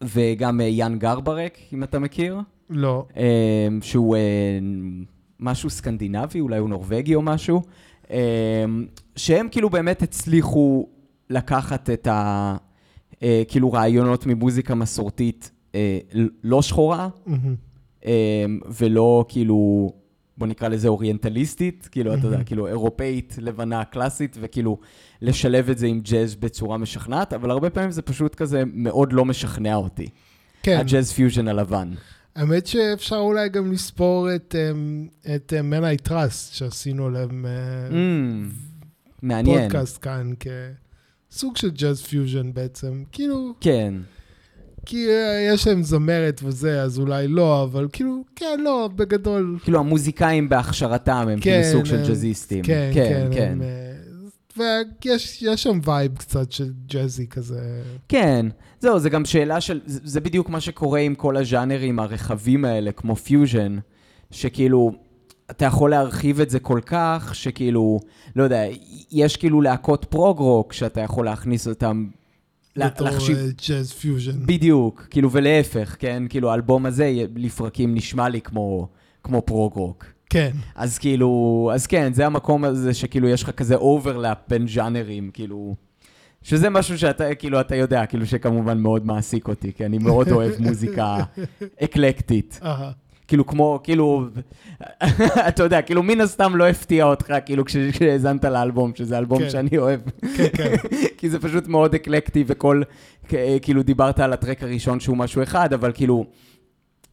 [0.04, 2.40] וגם יאן גרברק, אם אתה מכיר.
[2.70, 3.06] לא.
[3.18, 4.16] אה, שהוא
[5.40, 7.62] משהו סקנדינבי, אולי הוא נורבגי או משהו,
[9.16, 10.88] שהם כאילו באמת הצליחו
[11.30, 12.56] לקחת את ה...
[13.24, 16.00] אה, כאילו רעיונות ממוזיקה מסורתית אה,
[16.44, 17.56] לא שחורה, מהמם.
[18.06, 18.46] אה,
[18.78, 19.92] ולא כאילו,
[20.38, 22.44] בוא נקרא לזה אוריינטליסטית, כאילו, אתה יודע.
[22.44, 24.78] כאילו אירופאית, לבנה, קלאסית, וכאילו
[25.22, 29.26] לשלב את זה עם ג'אז בצורה משכנעת, אבל הרבה פעמים זה פשוט כזה מאוד לא
[29.26, 30.08] משכנע אותי.
[30.64, 30.78] כן.
[30.80, 31.92] הג'אז פיוז'ן הלבן.
[32.36, 37.52] האמת שאפשר אולי גם לספור את, אמ, את אה, Men I Trust, שעשינו להם אה,
[37.90, 38.54] Mm,
[39.22, 39.62] מעניין.
[39.62, 40.34] פודקאסט כאן
[41.36, 43.04] כסוג של ג'אז פיוז'ן בעצם.
[43.12, 43.94] כאילו, כן.
[44.86, 49.80] כי אה, יש להם זמרת וזה, אז אולי לא, אבל כאילו, כן, לא, בגדול, כאילו
[49.80, 52.64] המוזיקאים בהכשרתם הם כן, כאילו סוג של הם- ג'אזיסטים.
[52.64, 53.52] כן, כן, כן.
[53.52, 57.82] הם, אה, ויש יש שם vibe קצת של ג'אזי כזה.
[58.10, 58.46] כן,
[58.80, 62.92] זהו, זה גם שאלה של, זה, זה בדיוק מה שקורה עם כל הז'אנרים הרחבים האלה,
[62.92, 63.78] כמו פיוז'ן,
[64.32, 64.92] שכאילו,
[65.52, 68.00] אתה יכול להרחיב את זה כל כך, שכאילו,
[68.36, 68.64] לא יודע,
[69.12, 72.08] יש כאילו להקות פרוג-רוק, שאתה יכול להכניס אותם,
[72.78, 74.46] בתור להחשיב, אה, ג'אז פיוז'ן.
[74.46, 76.24] בדיוק, כאילו, ולהפך, כן?
[76.30, 78.88] כאילו, האלבום הזה לפרקים נשמע לי כמו,
[79.24, 80.06] כמו פרוג-רוק.
[80.30, 85.30] כן, אז כאילו, אז כן, זה המקום הזה שכאילו יש לך כזה overlap בין ז'אנרים,
[85.34, 85.76] כאילו,
[86.42, 90.54] שזה משהו שאתה, כאילו, אתה יודע, כאילו, שכמובן מאוד מעסיק אותי, כי אני מאוד אוהב
[90.68, 91.18] מוזיקה
[91.84, 92.60] אקלקטית.
[93.28, 94.26] כאילו, כמו, כאילו,
[95.48, 99.50] אתה יודע, כאילו, מן הסתם לא הפתיע אותך, כאילו, כש- כשהאזנת לאלבום, שזה אלבום כן.
[99.50, 100.00] שאני אוהב.
[100.38, 100.76] כן, כן.
[101.18, 102.82] כי זה פשוט מאוד אקלקטי, וכל,
[103.62, 106.26] כאילו, דיברת על הטרק הראשון שהוא משהו אחד, אבל כאילו,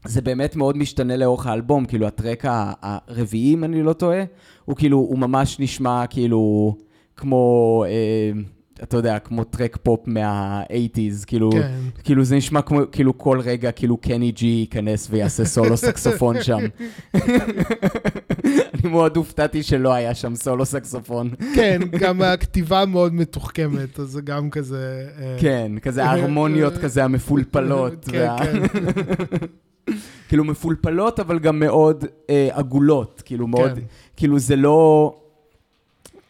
[0.05, 4.23] זה באמת מאוד משתנה לאורך האלבום, כאילו הטרק הרביעי, אם אני לא טועה,
[4.65, 6.75] הוא כאילו, הוא ממש נשמע כאילו
[7.17, 8.41] כמו, אה,
[8.83, 11.73] אתה יודע, כמו טרק פופ מה-80's, כאילו, כן.
[12.05, 16.59] כאילו זה נשמע כמו, כאילו כל רגע, כאילו קני ג'י ייכנס ויעשה סולו סקסופון שם.
[18.75, 21.31] אני מאוד הופתעתי שלא היה שם סולו סקסופון.
[21.55, 25.09] כן, גם הכתיבה מאוד מתוחכמת, אז זה גם כזה...
[25.19, 28.05] אה, כן, כזה ההרמוניות כזה המפולפלות.
[28.05, 28.63] כן, וה- כן.
[30.29, 33.81] כאילו מפולפלות, אבל גם מאוד אה, עגולות, כאילו מאוד, כן.
[34.17, 35.15] כאילו זה לא...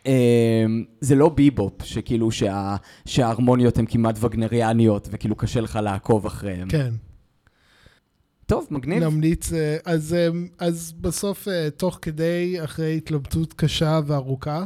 [0.06, 0.64] אה,
[1.00, 2.76] זה לא ביבופ, שכאילו שה,
[3.06, 6.68] שההרמוניות הן כמעט וגנריאניות, וכאילו קשה לך לעקוב אחריהן.
[6.68, 6.94] כן.
[8.46, 9.02] טוב, מגניב.
[9.02, 10.28] נמליץ, אה, אז, אה,
[10.58, 14.64] אז בסוף, אה, תוך כדי, אחרי התלבטות קשה וארוכה,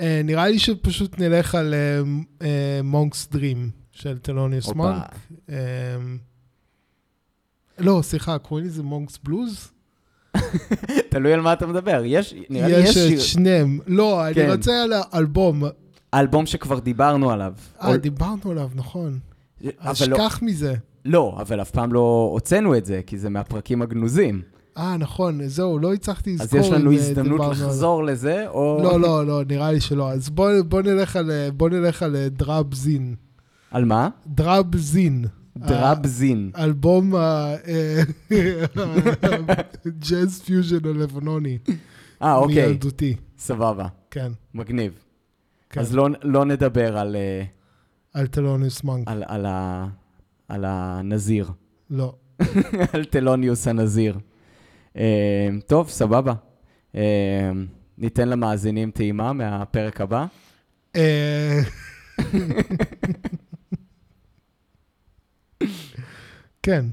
[0.00, 1.74] אה, נראה לי שפשוט נלך על
[2.84, 4.68] מונקס דרים של טלוניוס.
[4.68, 5.16] מונק.
[5.50, 5.56] אה,
[7.78, 9.72] לא, סליחה, קוראים לזה מונקס בלוז?
[11.10, 12.02] תלוי על מה אתה מדבר.
[12.04, 13.78] יש, נראה לי יש יש את שיר, שניהם.
[13.86, 14.50] לא, אני כן.
[14.50, 15.62] רוצה על האלבום.
[16.14, 17.52] אלבום שכבר דיברנו עליו.
[17.82, 19.18] אה, דיברנו עליו, נכון.
[19.78, 20.74] אז אבל לא, שכח מזה.
[21.04, 24.42] לא, אבל אף פעם לא הוצאנו את זה, כי זה מהפרקים הגנוזים.
[24.78, 26.60] אה, נכון, זהו, לא הצלחתי אז לזכור.
[26.60, 27.50] יש לנו אה, הזדמנות על.
[27.50, 28.80] לחזור לזה, או...
[28.82, 30.10] לא, לא, לא, נראה לי שלא.
[30.10, 33.14] אז בוא, בוא נלך על, אה, בוא נלך על אה, דראב זין.
[33.70, 34.08] על מה?
[34.26, 35.24] דראב זין.
[35.58, 36.50] דרבזין.
[36.58, 37.14] אלבום
[39.84, 41.58] הג'אז פיוז'ן הלבנוני.
[42.22, 44.32] אה, אוקיי, מילדותי, סבבה, כן.
[44.54, 44.92] מגניב.
[45.70, 45.80] כן.
[45.80, 47.42] אז לא, לא נדבר על, אה,
[48.14, 49.08] על טלוניוס מונק.
[49.08, 49.86] על, על, ה,
[50.48, 51.50] על הנזיר,
[51.90, 52.14] לא.
[52.92, 54.18] על טלוניוס הנזיר.
[54.96, 56.32] אה, טוב, סבבה.
[56.94, 57.50] אה,
[57.98, 60.26] ניתן למאזינים טעימה מהפרק הבא.
[60.96, 61.60] אה,
[66.62, 66.84] כן.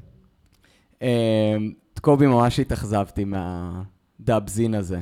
[1.01, 1.57] אה,
[2.01, 4.99] קובי, ממש התאכזבתי מהדאבזין הזה.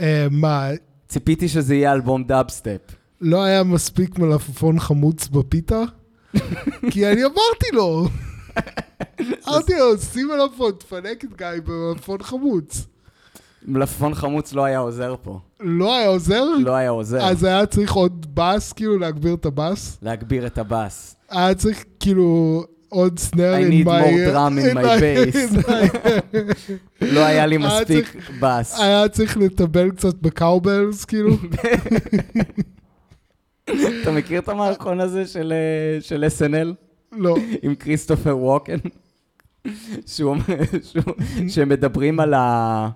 [0.00, 0.68] אה, מה,
[1.08, 2.80] ציפיתי שזה יהיה אלבום דאבסטפ.
[3.20, 5.82] לא היה מספיק מלפפון חמוץ בפיתה?
[6.90, 8.08] כי אני אמרתי לו.
[9.48, 12.86] אמרתי לו, שים מלפפון, תפנק את גיא במלפפון חמוץ.
[13.66, 15.40] מלפפון חמוץ לא היה עוזר פה.
[15.60, 16.44] לא היה עוזר?
[16.44, 17.24] לא היה עוזר.
[17.24, 19.98] אז היה צריך עוד בס, כאילו להגביר את הבס?
[20.02, 21.16] להגביר את הבאס.
[21.28, 23.90] היה צריך כאילו עוד סנר I in need my...
[24.02, 25.70] more drum in my bass.
[27.14, 28.80] לא היה לי מספיק באס.
[28.80, 31.36] היה צריך לטבל קצת בקאובלס, כאילו.
[34.02, 36.74] אתה מכיר את המערכון הזה של, אה, של SNL?
[37.12, 37.36] לא.
[37.62, 38.76] עם כריסטופר ווקן?
[40.06, 40.42] שהוא אומר,
[40.82, 41.14] שהוא-
[41.48, 42.88] שהם מדברים על ה...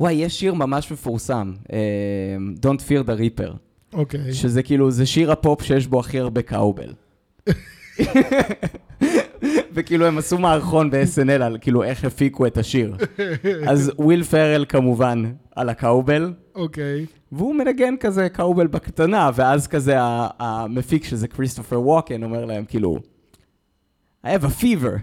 [0.00, 1.78] וואי, יש שיר ממש מפורסם, אה,
[2.66, 3.50] Don't Fear the Reaper,
[3.92, 4.32] אוקיי.
[4.34, 6.92] שזה כאילו, זה שיר הפופ שיש בו הכי הרבה cowbell.
[9.74, 12.96] וכאילו הם עשו מערכון ב-SNL על כאילו איך הפיקו את השיר.
[13.68, 15.24] אז וויל פרל כמובן
[15.56, 17.06] על ה cowbell, אוקיי.
[17.32, 19.96] והוא מנגן כזה cowbell בקטנה, ואז כזה
[20.38, 22.98] המפיק שזה כריסטופר ווקן אומר להם כאילו,
[24.24, 25.02] I have a fever,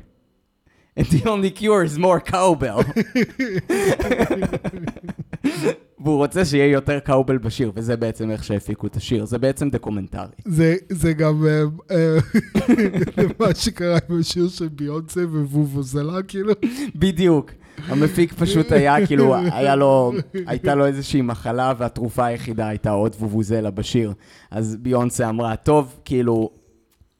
[0.99, 2.83] and the only cure is more cowbell.
[6.03, 10.35] והוא רוצה שיהיה יותר cowbell בשיר, וזה בעצם איך שהפיקו את השיר, זה בעצם דוקומנטרי.
[10.45, 12.17] זה, זה גם אה, אה,
[13.39, 16.53] מה שקרה עם השיר של ביונסה ווובוזלה, כאילו.
[16.95, 17.51] בדיוק.
[17.87, 20.13] המפיק פשוט היה, כאילו, היה לו,
[20.47, 24.13] הייתה לו איזושהי מחלה, והתרופה היחידה הייתה עוד וובוזלה בשיר.
[24.51, 26.49] אז ביונסה אמרה, טוב, כאילו,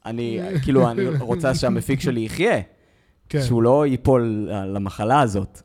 [0.06, 2.60] אני, כאילו, אני רוצה שהמפיק שלי יחיה,
[3.30, 3.42] כן.
[3.42, 5.62] שהוא לא ייפול למחלה הזאת.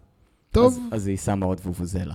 [0.50, 2.14] טוב, אז, אז היא שמה עוד וובוזלה.